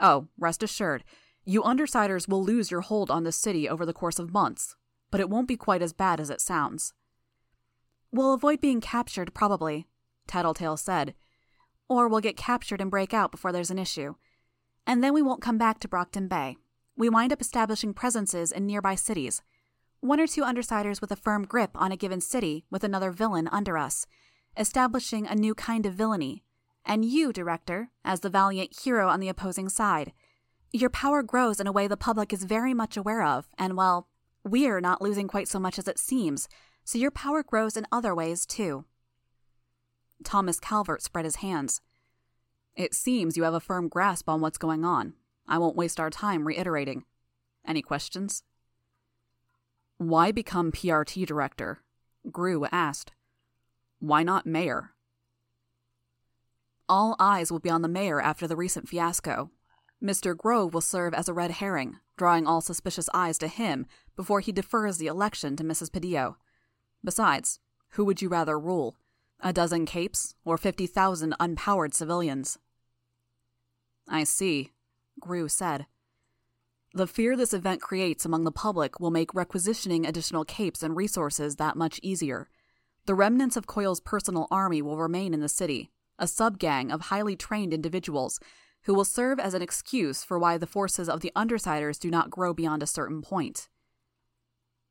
Oh, 0.00 0.28
rest 0.38 0.62
assured, 0.62 1.04
you 1.44 1.62
Undersiders 1.62 2.28
will 2.28 2.42
lose 2.42 2.70
your 2.70 2.80
hold 2.80 3.10
on 3.10 3.22
the 3.22 3.32
city 3.32 3.68
over 3.68 3.86
the 3.86 3.92
course 3.92 4.18
of 4.18 4.32
months, 4.32 4.74
but 5.10 5.20
it 5.20 5.30
won't 5.30 5.48
be 5.48 5.56
quite 5.56 5.80
as 5.80 5.92
bad 5.92 6.18
as 6.18 6.28
it 6.28 6.40
sounds. 6.40 6.92
We'll 8.10 8.34
avoid 8.34 8.60
being 8.60 8.80
captured, 8.80 9.32
probably, 9.32 9.86
Tattletale 10.26 10.76
said. 10.76 11.14
Or 11.88 12.08
we'll 12.08 12.20
get 12.20 12.36
captured 12.36 12.80
and 12.80 12.90
break 12.90 13.14
out 13.14 13.30
before 13.30 13.52
there's 13.52 13.70
an 13.70 13.78
issue. 13.78 14.14
And 14.86 15.04
then 15.04 15.14
we 15.14 15.22
won't 15.22 15.42
come 15.42 15.58
back 15.58 15.78
to 15.80 15.88
Brockton 15.88 16.26
Bay. 16.26 16.56
We 16.96 17.08
wind 17.08 17.32
up 17.32 17.40
establishing 17.40 17.94
presences 17.94 18.50
in 18.50 18.66
nearby 18.66 18.94
cities. 18.94 19.42
One 20.00 20.18
or 20.20 20.26
two 20.26 20.42
undersiders 20.42 21.00
with 21.00 21.12
a 21.12 21.16
firm 21.16 21.44
grip 21.44 21.70
on 21.74 21.92
a 21.92 21.96
given 21.96 22.20
city 22.20 22.64
with 22.70 22.84
another 22.84 23.10
villain 23.10 23.48
under 23.48 23.76
us, 23.78 24.06
establishing 24.56 25.26
a 25.26 25.34
new 25.34 25.54
kind 25.54 25.86
of 25.86 25.94
villainy. 25.94 26.42
And 26.86 27.04
you, 27.04 27.32
Director, 27.32 27.90
as 28.04 28.20
the 28.20 28.30
valiant 28.30 28.78
hero 28.82 29.08
on 29.08 29.18
the 29.18 29.28
opposing 29.28 29.68
side. 29.68 30.12
Your 30.72 30.88
power 30.88 31.22
grows 31.22 31.58
in 31.58 31.66
a 31.66 31.72
way 31.72 31.88
the 31.88 31.96
public 31.96 32.32
is 32.32 32.44
very 32.44 32.72
much 32.72 32.96
aware 32.96 33.24
of, 33.24 33.48
and 33.58 33.76
well, 33.76 34.08
we're 34.44 34.80
not 34.80 35.02
losing 35.02 35.26
quite 35.26 35.48
so 35.48 35.58
much 35.58 35.78
as 35.78 35.88
it 35.88 35.98
seems, 35.98 36.48
so 36.84 36.98
your 36.98 37.10
power 37.10 37.42
grows 37.42 37.76
in 37.76 37.86
other 37.90 38.14
ways 38.14 38.46
too. 38.46 38.84
Thomas 40.22 40.60
Calvert 40.60 41.02
spread 41.02 41.24
his 41.24 41.36
hands. 41.36 41.80
It 42.76 42.94
seems 42.94 43.36
you 43.36 43.42
have 43.42 43.54
a 43.54 43.60
firm 43.60 43.88
grasp 43.88 44.28
on 44.28 44.40
what's 44.40 44.58
going 44.58 44.84
on. 44.84 45.14
I 45.48 45.58
won't 45.58 45.76
waste 45.76 45.98
our 45.98 46.10
time 46.10 46.46
reiterating. 46.46 47.04
Any 47.66 47.82
questions? 47.82 48.44
Why 49.98 50.30
become 50.30 50.70
PRT 50.70 51.26
director? 51.26 51.82
Grue 52.30 52.66
asked. 52.70 53.12
Why 53.98 54.22
not 54.22 54.46
mayor? 54.46 54.92
All 56.88 57.16
eyes 57.18 57.50
will 57.50 57.58
be 57.58 57.70
on 57.70 57.82
the 57.82 57.88
mayor 57.88 58.20
after 58.20 58.46
the 58.46 58.56
recent 58.56 58.88
fiasco. 58.88 59.50
Mr. 60.02 60.36
Grove 60.36 60.72
will 60.72 60.80
serve 60.80 61.14
as 61.14 61.28
a 61.28 61.34
red 61.34 61.52
herring, 61.52 61.98
drawing 62.16 62.46
all 62.46 62.60
suspicious 62.60 63.08
eyes 63.12 63.38
to 63.38 63.48
him 63.48 63.86
before 64.14 64.40
he 64.40 64.52
defers 64.52 64.98
the 64.98 65.06
election 65.06 65.56
to 65.56 65.64
Mrs. 65.64 65.90
Padillo. 65.90 66.36
Besides, 67.02 67.60
who 67.90 68.04
would 68.04 68.22
you 68.22 68.28
rather 68.28 68.58
rule? 68.58 68.96
A 69.40 69.52
dozen 69.52 69.84
capes 69.84 70.34
or 70.44 70.56
50,000 70.56 71.34
unpowered 71.40 71.94
civilians? 71.94 72.58
I 74.08 74.24
see, 74.24 74.72
Grue 75.20 75.48
said. 75.48 75.86
The 76.94 77.06
fear 77.06 77.36
this 77.36 77.52
event 77.52 77.82
creates 77.82 78.24
among 78.24 78.44
the 78.44 78.52
public 78.52 79.00
will 79.00 79.10
make 79.10 79.34
requisitioning 79.34 80.06
additional 80.06 80.44
capes 80.44 80.82
and 80.82 80.96
resources 80.96 81.56
that 81.56 81.76
much 81.76 82.00
easier. 82.02 82.48
The 83.06 83.14
remnants 83.14 83.56
of 83.56 83.66
Coil's 83.66 84.00
personal 84.00 84.46
army 84.50 84.80
will 84.80 84.96
remain 84.96 85.34
in 85.34 85.40
the 85.40 85.48
city, 85.48 85.90
a 86.18 86.26
sub-gang 86.26 86.90
of 86.90 87.02
highly 87.02 87.36
trained 87.36 87.74
individuals 87.74 88.40
who 88.82 88.94
will 88.94 89.04
serve 89.04 89.40
as 89.40 89.54
an 89.54 89.62
excuse 89.62 90.24
for 90.24 90.38
why 90.38 90.56
the 90.56 90.66
forces 90.66 91.08
of 91.08 91.20
the 91.20 91.32
Undersiders 91.34 91.98
do 91.98 92.10
not 92.10 92.30
grow 92.30 92.54
beyond 92.54 92.82
a 92.82 92.86
certain 92.86 93.20
point. 93.20 93.68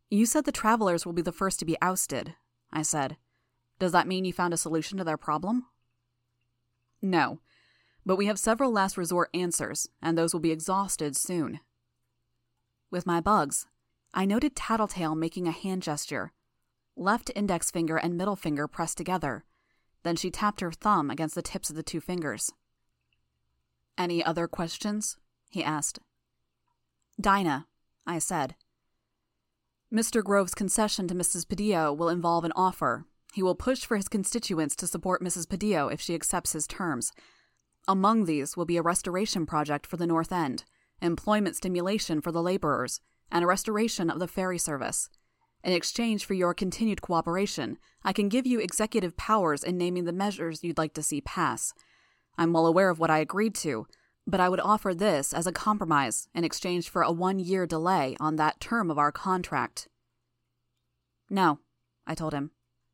You 0.09 0.25
said 0.25 0.45
the 0.45 0.51
travelers 0.51 1.05
will 1.05 1.13
be 1.13 1.21
the 1.21 1.31
first 1.31 1.59
to 1.59 1.65
be 1.65 1.77
ousted, 1.81 2.35
I 2.71 2.81
said. 2.81 3.17
Does 3.79 3.91
that 3.93 4.07
mean 4.07 4.25
you 4.25 4.33
found 4.33 4.53
a 4.53 4.57
solution 4.57 4.97
to 4.97 5.03
their 5.03 5.17
problem? 5.17 5.65
No, 7.01 7.39
but 8.05 8.17
we 8.17 8.27
have 8.27 8.39
several 8.39 8.71
last 8.71 8.97
resort 8.97 9.29
answers, 9.33 9.89
and 10.01 10.17
those 10.17 10.33
will 10.33 10.39
be 10.39 10.51
exhausted 10.51 11.15
soon. 11.15 11.59
With 12.91 13.07
my 13.07 13.19
bugs, 13.19 13.67
I 14.13 14.25
noted 14.25 14.55
Tattletale 14.55 15.15
making 15.15 15.47
a 15.47 15.51
hand 15.51 15.81
gesture, 15.81 16.31
left 16.95 17.31
index 17.35 17.71
finger 17.71 17.97
and 17.97 18.17
middle 18.17 18.35
finger 18.35 18.67
pressed 18.67 18.97
together. 18.97 19.43
Then 20.05 20.15
she 20.15 20.29
tapped 20.29 20.61
her 20.61 20.71
thumb 20.71 21.09
against 21.09 21.33
the 21.33 21.41
tips 21.41 21.71
of 21.71 21.75
the 21.75 21.81
two 21.81 21.99
fingers. 21.99 22.51
Any 23.97 24.23
other 24.23 24.47
questions? 24.47 25.17
he 25.49 25.63
asked. 25.63 25.97
Dinah, 27.19 27.65
I 28.05 28.19
said. 28.19 28.53
Mr. 29.91 30.23
Grove's 30.23 30.53
concession 30.53 31.07
to 31.07 31.15
Mrs. 31.15 31.47
Padillo 31.47 31.91
will 31.91 32.09
involve 32.09 32.45
an 32.45 32.53
offer. 32.55 33.05
He 33.33 33.41
will 33.41 33.55
push 33.55 33.83
for 33.83 33.97
his 33.97 34.07
constituents 34.07 34.75
to 34.75 34.85
support 34.85 35.23
Mrs. 35.23 35.47
Padillo 35.47 35.91
if 35.91 35.99
she 35.99 36.13
accepts 36.13 36.53
his 36.53 36.67
terms, 36.67 37.11
among 37.87 38.25
these 38.25 38.55
will 38.55 38.65
be 38.65 38.77
a 38.77 38.83
restoration 38.83 39.47
project 39.47 39.87
for 39.87 39.97
the 39.97 40.05
North 40.05 40.31
End, 40.31 40.65
employment 41.01 41.55
stimulation 41.55 42.21
for 42.21 42.31
the 42.31 42.43
laborers, 42.43 43.01
and 43.31 43.43
a 43.43 43.47
restoration 43.47 44.11
of 44.11 44.19
the 44.19 44.27
ferry 44.27 44.59
service. 44.59 45.09
In 45.65 45.73
exchange 45.73 46.25
for 46.25 46.35
your 46.35 46.53
continued 46.53 47.01
cooperation, 47.01 47.79
I 48.03 48.13
can 48.13 48.29
give 48.29 48.45
you 48.45 48.59
executive 48.59 49.17
powers 49.17 49.63
in 49.63 49.79
naming 49.79 50.05
the 50.05 50.13
measures 50.13 50.63
you'd 50.63 50.77
like 50.77 50.93
to 50.93 51.01
see 51.01 51.21
pass. 51.21 51.73
I'm 52.37 52.53
well 52.53 52.67
aware 52.67 52.91
of 52.91 52.99
what 52.99 53.09
I 53.09 53.17
agreed 53.17 53.55
to, 53.55 53.87
but 54.27 54.39
I 54.39 54.47
would 54.47 54.59
offer 54.59 54.93
this 54.93 55.33
as 55.33 55.47
a 55.47 55.51
compromise 55.51 56.27
in 56.35 56.43
exchange 56.43 56.87
for 56.87 57.01
a 57.01 57.11
one 57.11 57.39
year 57.39 57.65
delay 57.65 58.15
on 58.19 58.35
that 58.35 58.59
term 58.59 58.91
of 58.91 58.99
our 58.99 59.11
contract. 59.11 59.87
No, 61.31 61.57
I 62.05 62.13
told 62.13 62.35
him. 62.35 62.51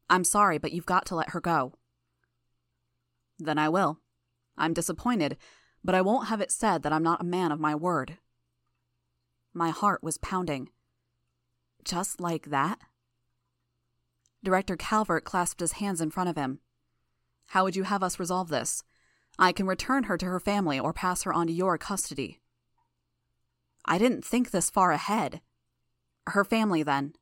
I'm 0.10 0.23
sorry, 0.23 0.57
but 0.57 0.71
you've 0.71 0.86
got 0.86 1.05
to 1.07 1.15
let 1.15 1.31
her 1.31 1.41
go. 1.41 1.73
Then 3.38 3.57
I 3.57 3.67
will. 3.67 3.99
I'm 4.57 4.71
disappointed, 4.71 5.36
but 5.84 5.93
I 5.93 5.99
won't 5.99 6.29
have 6.29 6.39
it 6.39 6.51
said 6.51 6.84
that 6.84 6.93
I'm 6.93 7.03
not 7.03 7.19
a 7.19 7.25
man 7.25 7.51
of 7.51 7.60
my 7.60 7.75
word. 7.75 8.17
My 9.53 9.71
heart 9.71 10.01
was 10.01 10.17
pounding. 10.17 10.69
Just 11.84 12.20
like 12.20 12.50
that? 12.50 12.80
Director 14.44 14.76
Calvert 14.76 15.24
clasped 15.24 15.60
his 15.60 15.74
hands 15.74 16.02
in 16.02 16.12
front 16.12 16.30
of 16.30 16.36
him. 16.36 16.60
How 17.48 17.63
would 17.63 17.76
you 17.76 17.84
have 17.84 18.04
us 18.04 18.20
resolve 18.20 18.50
this? 18.50 18.84
I 19.38 19.52
can 19.52 19.67
return 19.67 20.04
her 20.04 20.17
to 20.17 20.26
her 20.26 20.39
family 20.39 20.80
or 20.80 20.94
pass 20.94 21.24
her 21.24 21.34
on 21.34 21.48
to 21.48 21.54
your 21.54 21.78
custody. 21.78 22.39
I 23.86 23.98
didn't 23.98 24.26
think 24.26 24.52
this 24.52 24.70
far 24.70 24.91
ahead. 24.91 25.41
Her 26.28 26.44
family, 26.44 26.84
then. 26.84 27.13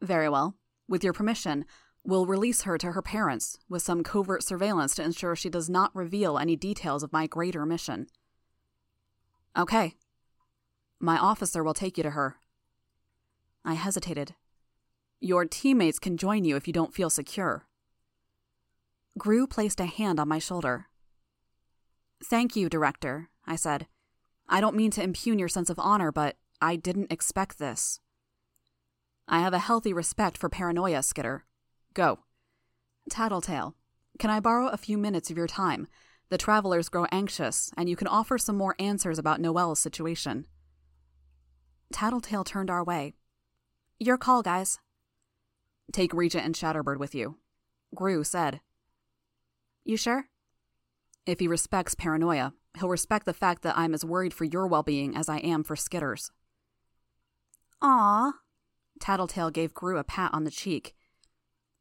Very 0.00 0.28
well. 0.28 0.54
With 0.88 1.04
your 1.04 1.12
permission, 1.12 1.64
we'll 2.04 2.26
release 2.26 2.62
her 2.62 2.78
to 2.78 2.92
her 2.92 3.02
parents 3.02 3.58
with 3.68 3.82
some 3.82 4.02
covert 4.02 4.42
surveillance 4.42 4.94
to 4.94 5.02
ensure 5.04 5.36
she 5.36 5.50
does 5.50 5.68
not 5.68 5.94
reveal 5.94 6.38
any 6.38 6.56
details 6.56 7.02
of 7.02 7.12
my 7.12 7.26
greater 7.26 7.66
mission. 7.66 8.06
Okay. 9.56 9.94
My 11.00 11.18
officer 11.18 11.62
will 11.62 11.74
take 11.74 11.96
you 11.96 12.02
to 12.04 12.10
her. 12.10 12.36
I 13.68 13.74
hesitated. 13.74 14.34
Your 15.20 15.44
teammates 15.44 15.98
can 15.98 16.16
join 16.16 16.42
you 16.42 16.56
if 16.56 16.66
you 16.66 16.72
don't 16.72 16.94
feel 16.94 17.10
secure. 17.10 17.66
Grue 19.18 19.46
placed 19.46 19.78
a 19.78 19.84
hand 19.84 20.18
on 20.18 20.26
my 20.26 20.38
shoulder. 20.38 20.86
Thank 22.24 22.56
you, 22.56 22.70
Director, 22.70 23.28
I 23.46 23.56
said. 23.56 23.86
I 24.48 24.62
don't 24.62 24.74
mean 24.74 24.90
to 24.92 25.02
impugn 25.02 25.38
your 25.38 25.48
sense 25.50 25.68
of 25.68 25.78
honor, 25.78 26.10
but 26.10 26.36
I 26.62 26.76
didn't 26.76 27.12
expect 27.12 27.58
this. 27.58 28.00
I 29.28 29.40
have 29.40 29.52
a 29.52 29.58
healthy 29.58 29.92
respect 29.92 30.38
for 30.38 30.48
paranoia, 30.48 31.02
Skitter. 31.02 31.44
Go. 31.92 32.20
Tattletale, 33.10 33.74
can 34.18 34.30
I 34.30 34.40
borrow 34.40 34.68
a 34.68 34.78
few 34.78 34.96
minutes 34.96 35.30
of 35.30 35.36
your 35.36 35.46
time? 35.46 35.88
The 36.30 36.38
travelers 36.38 36.88
grow 36.88 37.04
anxious, 37.12 37.70
and 37.76 37.86
you 37.86 37.96
can 37.96 38.06
offer 38.06 38.38
some 38.38 38.56
more 38.56 38.76
answers 38.78 39.18
about 39.18 39.42
Noelle's 39.42 39.78
situation. 39.78 40.46
Tattletale 41.92 42.44
turned 42.44 42.70
our 42.70 42.82
way. 42.82 43.12
Your 44.00 44.16
call, 44.16 44.42
guys. 44.42 44.78
Take 45.92 46.14
Regent 46.14 46.44
and 46.44 46.54
Shatterbird 46.54 46.98
with 46.98 47.16
you. 47.16 47.38
Grue 47.94 48.22
said. 48.22 48.60
You 49.84 49.96
sure? 49.96 50.26
If 51.26 51.40
he 51.40 51.48
respects 51.48 51.96
paranoia, 51.96 52.52
he'll 52.78 52.88
respect 52.88 53.26
the 53.26 53.32
fact 53.32 53.62
that 53.62 53.76
I'm 53.76 53.94
as 53.94 54.04
worried 54.04 54.32
for 54.32 54.44
your 54.44 54.68
well 54.68 54.84
being 54.84 55.16
as 55.16 55.28
I 55.28 55.38
am 55.38 55.64
for 55.64 55.74
Skitter's. 55.74 56.30
Ah, 57.82 58.34
Tattletale 59.00 59.50
gave 59.50 59.74
Grue 59.74 59.98
a 59.98 60.04
pat 60.04 60.32
on 60.32 60.44
the 60.44 60.50
cheek. 60.50 60.94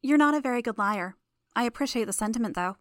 You're 0.02 0.18
not 0.18 0.34
a 0.34 0.42
very 0.42 0.62
good 0.62 0.78
liar. 0.78 1.18
I 1.56 1.64
appreciate 1.64 2.06
the 2.06 2.14
sentiment, 2.14 2.56
though. 2.56 2.78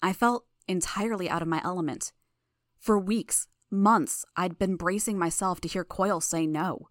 I 0.00 0.12
felt 0.12 0.44
entirely 0.68 1.28
out 1.28 1.42
of 1.42 1.48
my 1.48 1.60
element. 1.64 2.12
For 2.78 2.96
weeks, 2.96 3.48
months, 3.70 4.24
I'd 4.36 4.58
been 4.58 4.76
bracing 4.76 5.18
myself 5.18 5.60
to 5.62 5.68
hear 5.68 5.84
Coil 5.84 6.20
say 6.20 6.46
no. 6.46 6.88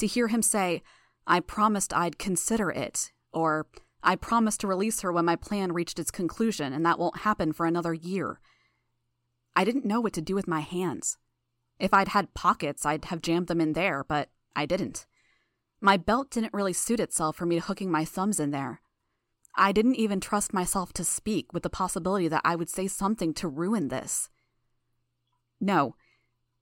To 0.00 0.06
hear 0.06 0.28
him 0.28 0.40
say, 0.40 0.82
I 1.26 1.40
promised 1.40 1.92
I'd 1.92 2.18
consider 2.18 2.70
it, 2.70 3.12
or 3.34 3.66
I 4.02 4.16
promised 4.16 4.60
to 4.60 4.66
release 4.66 5.02
her 5.02 5.12
when 5.12 5.26
my 5.26 5.36
plan 5.36 5.72
reached 5.72 5.98
its 5.98 6.10
conclusion, 6.10 6.72
and 6.72 6.86
that 6.86 6.98
won't 6.98 7.18
happen 7.18 7.52
for 7.52 7.66
another 7.66 7.92
year. 7.92 8.40
I 9.54 9.62
didn't 9.62 9.84
know 9.84 10.00
what 10.00 10.14
to 10.14 10.22
do 10.22 10.34
with 10.34 10.48
my 10.48 10.60
hands. 10.60 11.18
If 11.78 11.92
I'd 11.92 12.08
had 12.08 12.32
pockets, 12.32 12.86
I'd 12.86 13.04
have 13.06 13.20
jammed 13.20 13.48
them 13.48 13.60
in 13.60 13.74
there, 13.74 14.02
but 14.02 14.30
I 14.56 14.64
didn't. 14.64 15.04
My 15.82 15.98
belt 15.98 16.30
didn't 16.30 16.54
really 16.54 16.72
suit 16.72 16.98
itself 16.98 17.36
for 17.36 17.44
me 17.44 17.58
hooking 17.58 17.90
my 17.90 18.06
thumbs 18.06 18.40
in 18.40 18.52
there. 18.52 18.80
I 19.54 19.70
didn't 19.70 19.96
even 19.96 20.18
trust 20.18 20.54
myself 20.54 20.94
to 20.94 21.04
speak 21.04 21.52
with 21.52 21.62
the 21.62 21.68
possibility 21.68 22.26
that 22.28 22.40
I 22.42 22.56
would 22.56 22.70
say 22.70 22.88
something 22.88 23.34
to 23.34 23.48
ruin 23.48 23.88
this. 23.88 24.30
No, 25.60 25.94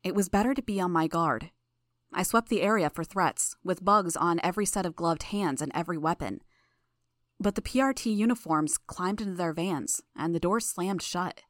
it 0.03 0.17
was 0.17 0.29
better 0.29 0.55
to 0.55 0.63
be 0.63 0.81
on 0.81 0.91
my 0.91 1.07
guard. 1.07 1.53
I 2.13 2.23
swept 2.23 2.49
the 2.49 2.63
area 2.63 2.91
for 2.91 3.05
threats, 3.05 3.57
with 3.63 3.85
bugs 3.85 4.17
on 4.17 4.41
every 4.43 4.67
set 4.67 4.87
of 4.87 4.97
gloved 4.97 5.25
hands 5.25 5.61
and 5.61 5.71
every 5.75 5.99
weapon. 5.99 6.41
But 7.39 7.55
the 7.55 7.63
PRT 7.63 8.15
uniforms 8.17 8.79
climbed 8.79 9.21
into 9.21 9.35
their 9.35 9.53
vans, 9.53 10.01
and 10.17 10.35
the 10.35 10.41
doors 10.41 10.67
slammed 10.67 11.03
shut. 11.03 11.43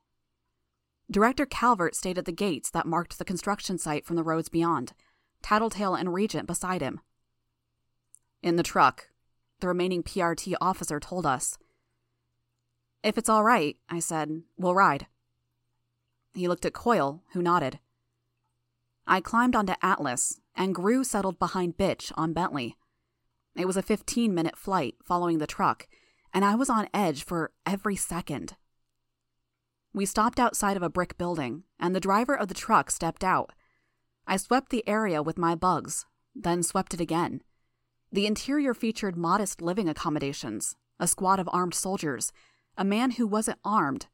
Director 1.11 1.47
Calvert 1.47 1.95
stayed 1.95 2.19
at 2.19 2.27
the 2.27 2.33
gates 2.33 2.71
that 2.71 2.87
marked 2.87 3.19
the 3.19 3.25
construction 3.25 3.79
site 3.79 4.05
from 4.05 4.17
the 4.17 4.23
roads 4.23 4.51
beyond, 4.51 4.93
Tattletale 5.43 5.95
and 5.95 6.13
Regent 6.13 6.47
beside 6.47 6.83
him. 6.83 7.01
In 8.43 8.57
the 8.57 8.63
truck, 8.63 9.09
the 9.61 9.69
remaining 9.69 10.03
PRT 10.03 10.55
officer 10.61 11.01
told 11.01 11.25
us. 11.25 11.59
If 13.03 13.17
it's 13.17 13.29
all 13.29 13.45
right, 13.45 13.77
I 13.89 14.01
said, 14.01 14.43
we'll 14.59 14.75
ride. 14.75 15.07
He 16.35 16.47
looked 16.47 16.67
at 16.67 16.73
Coil, 16.73 17.23
who 17.33 17.43
nodded. 17.43 17.79
I 19.11 19.23
climbed 19.23 19.57
onto 19.57 19.73
Atlas, 19.81 20.39
and 20.55 20.75
Grue 20.75 21.03
settled 21.03 21.39
behind 21.39 21.79
Bitch 21.79 22.13
on 22.15 22.35
Bentley. 22.35 22.77
It 23.57 23.67
was 23.67 23.79
a 23.79 23.83
15 23.83 24.35
minute 24.35 24.59
flight 24.59 24.97
following 25.03 25.39
the 25.39 25.47
truck, 25.47 25.89
and 26.35 26.45
I 26.45 26.55
was 26.55 26.69
on 26.69 26.91
edge 26.93 27.25
for 27.25 27.51
every 27.65 27.97
second. 27.97 28.57
We 29.95 30.05
stopped 30.05 30.39
outside 30.39 30.77
of 30.77 30.83
a 30.83 30.91
brick 30.91 31.17
building, 31.17 31.63
and 31.81 31.97
the 31.97 32.01
driver 32.01 32.37
of 32.37 32.49
the 32.49 32.55
truck 32.55 32.91
stepped 32.91 33.25
out. 33.25 33.55
I 34.27 34.37
swept 34.37 34.69
the 34.69 34.87
area 34.87 35.23
with 35.23 35.39
my 35.39 35.55
bugs, 35.55 36.05
then 36.35 36.63
swept 36.63 36.93
it 36.93 37.01
again. 37.01 37.41
The 38.13 38.27
interior 38.27 38.75
featured 38.75 39.17
modest 39.17 39.63
living 39.63 39.89
accommodations, 39.89 40.77
a 41.01 41.09
squad 41.09 41.41
of 41.41 41.49
armed 41.51 41.75
soldiers, 41.75 42.31
a 42.77 42.85
man 42.85 43.13
who 43.13 43.27
wasn't 43.27 43.59
armed, 43.65 44.09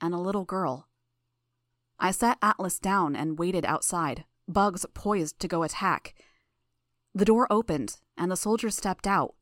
and 0.00 0.12
a 0.12 0.18
little 0.18 0.44
girl. 0.44 0.88
I 1.98 2.10
set 2.10 2.38
Atlas 2.42 2.78
down 2.78 3.16
and 3.16 3.38
waited 3.38 3.64
outside, 3.64 4.24
bugs 4.48 4.84
poised 4.94 5.38
to 5.40 5.48
go 5.48 5.62
attack. 5.62 6.14
The 7.14 7.24
door 7.24 7.46
opened, 7.50 7.96
and 8.16 8.30
the 8.30 8.36
soldier 8.36 8.70
stepped 8.70 9.06
out, 9.06 9.34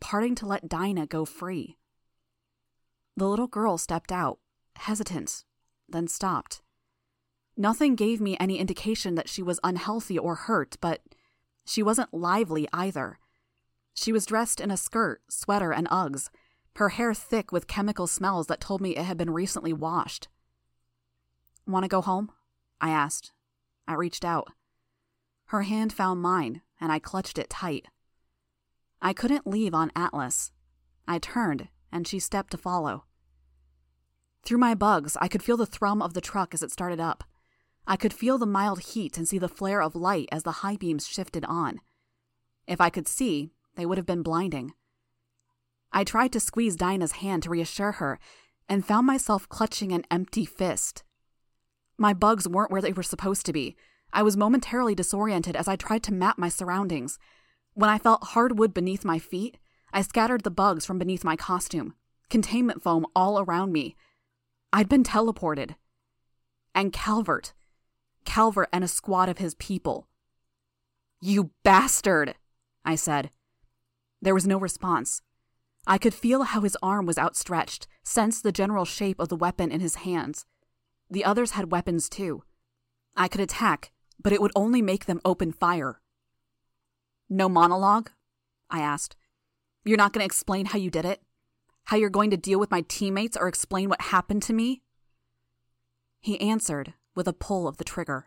parting 0.00 0.34
to 0.36 0.46
let 0.46 0.68
Dinah 0.68 1.06
go 1.06 1.24
free. 1.24 1.78
The 3.16 3.28
little 3.28 3.48
girl 3.48 3.78
stepped 3.78 4.12
out, 4.12 4.38
hesitant, 4.76 5.44
then 5.88 6.06
stopped. 6.06 6.62
Nothing 7.56 7.96
gave 7.96 8.20
me 8.20 8.36
any 8.38 8.58
indication 8.58 9.16
that 9.16 9.28
she 9.28 9.42
was 9.42 9.58
unhealthy 9.64 10.16
or 10.16 10.36
hurt, 10.36 10.76
but 10.80 11.02
she 11.66 11.82
wasn't 11.82 12.14
lively 12.14 12.68
either. 12.72 13.18
She 13.92 14.12
was 14.12 14.26
dressed 14.26 14.60
in 14.60 14.70
a 14.70 14.76
skirt, 14.76 15.22
sweater, 15.28 15.72
and 15.72 15.88
Uggs, 15.88 16.30
her 16.76 16.90
hair 16.90 17.12
thick 17.12 17.50
with 17.50 17.66
chemical 17.66 18.06
smells 18.06 18.46
that 18.46 18.60
told 18.60 18.80
me 18.80 18.90
it 18.90 19.04
had 19.04 19.18
been 19.18 19.30
recently 19.30 19.72
washed. 19.72 20.28
Want 21.68 21.84
to 21.84 21.88
go 21.88 22.00
home? 22.00 22.32
I 22.80 22.88
asked. 22.88 23.32
I 23.86 23.92
reached 23.92 24.24
out. 24.24 24.48
Her 25.48 25.62
hand 25.62 25.92
found 25.92 26.22
mine, 26.22 26.62
and 26.80 26.90
I 26.90 26.98
clutched 26.98 27.36
it 27.38 27.50
tight. 27.50 27.86
I 29.02 29.12
couldn't 29.12 29.46
leave 29.46 29.74
on 29.74 29.92
Atlas. 29.94 30.50
I 31.06 31.18
turned, 31.18 31.68
and 31.92 32.08
she 32.08 32.18
stepped 32.18 32.52
to 32.52 32.56
follow. 32.56 33.04
Through 34.44 34.58
my 34.58 34.74
bugs, 34.74 35.14
I 35.20 35.28
could 35.28 35.42
feel 35.42 35.58
the 35.58 35.66
thrum 35.66 36.00
of 36.00 36.14
the 36.14 36.22
truck 36.22 36.54
as 36.54 36.62
it 36.62 36.70
started 36.70 37.00
up. 37.00 37.24
I 37.86 37.96
could 37.96 38.14
feel 38.14 38.38
the 38.38 38.46
mild 38.46 38.80
heat 38.80 39.18
and 39.18 39.28
see 39.28 39.38
the 39.38 39.48
flare 39.48 39.82
of 39.82 39.94
light 39.94 40.28
as 40.32 40.44
the 40.44 40.62
high 40.62 40.76
beams 40.76 41.06
shifted 41.06 41.44
on. 41.44 41.80
If 42.66 42.80
I 42.80 42.88
could 42.88 43.06
see, 43.06 43.50
they 43.74 43.84
would 43.84 43.98
have 43.98 44.06
been 44.06 44.22
blinding. 44.22 44.72
I 45.92 46.04
tried 46.04 46.32
to 46.32 46.40
squeeze 46.40 46.76
Dinah's 46.76 47.12
hand 47.12 47.42
to 47.42 47.50
reassure 47.50 47.92
her 47.92 48.18
and 48.70 48.86
found 48.86 49.06
myself 49.06 49.48
clutching 49.50 49.92
an 49.92 50.04
empty 50.10 50.46
fist. 50.46 51.02
My 51.98 52.14
bugs 52.14 52.46
weren't 52.48 52.70
where 52.70 52.80
they 52.80 52.92
were 52.92 53.02
supposed 53.02 53.44
to 53.46 53.52
be. 53.52 53.76
I 54.12 54.22
was 54.22 54.36
momentarily 54.36 54.94
disoriented 54.94 55.56
as 55.56 55.66
I 55.66 55.76
tried 55.76 56.04
to 56.04 56.14
map 56.14 56.38
my 56.38 56.48
surroundings. 56.48 57.18
When 57.74 57.90
I 57.90 57.98
felt 57.98 58.28
hardwood 58.28 58.72
beneath 58.72 59.04
my 59.04 59.18
feet, 59.18 59.58
I 59.92 60.02
scattered 60.02 60.44
the 60.44 60.50
bugs 60.50 60.86
from 60.86 60.98
beneath 60.98 61.24
my 61.24 61.34
costume, 61.34 61.94
containment 62.30 62.82
foam 62.82 63.04
all 63.16 63.40
around 63.40 63.72
me. 63.72 63.96
I'd 64.72 64.88
been 64.88 65.02
teleported. 65.02 65.74
And 66.74 66.92
Calvert. 66.92 67.52
Calvert 68.24 68.68
and 68.72 68.84
a 68.84 68.88
squad 68.88 69.28
of 69.28 69.38
his 69.38 69.54
people. 69.54 70.06
You 71.20 71.50
bastard! 71.64 72.36
I 72.84 72.94
said. 72.94 73.30
There 74.22 74.34
was 74.34 74.46
no 74.46 74.58
response. 74.58 75.20
I 75.86 75.98
could 75.98 76.14
feel 76.14 76.44
how 76.44 76.60
his 76.60 76.76
arm 76.82 77.06
was 77.06 77.18
outstretched, 77.18 77.88
sense 78.04 78.40
the 78.40 78.52
general 78.52 78.84
shape 78.84 79.18
of 79.18 79.28
the 79.28 79.36
weapon 79.36 79.72
in 79.72 79.80
his 79.80 79.96
hands. 79.96 80.44
The 81.10 81.24
others 81.24 81.52
had 81.52 81.72
weapons 81.72 82.08
too. 82.08 82.42
I 83.16 83.28
could 83.28 83.40
attack, 83.40 83.92
but 84.22 84.32
it 84.32 84.40
would 84.40 84.52
only 84.54 84.82
make 84.82 85.06
them 85.06 85.20
open 85.24 85.52
fire. 85.52 86.00
No 87.28 87.48
monologue? 87.48 88.10
I 88.70 88.80
asked. 88.80 89.16
You're 89.84 89.96
not 89.96 90.12
going 90.12 90.20
to 90.20 90.26
explain 90.26 90.66
how 90.66 90.78
you 90.78 90.90
did 90.90 91.04
it? 91.04 91.22
How 91.84 91.96
you're 91.96 92.10
going 92.10 92.30
to 92.30 92.36
deal 92.36 92.58
with 92.58 92.70
my 92.70 92.82
teammates 92.88 93.36
or 93.36 93.48
explain 93.48 93.88
what 93.88 94.02
happened 94.02 94.42
to 94.42 94.52
me? 94.52 94.82
He 96.20 96.40
answered 96.40 96.94
with 97.14 97.26
a 97.26 97.32
pull 97.32 97.66
of 97.66 97.78
the 97.78 97.84
trigger. 97.84 98.26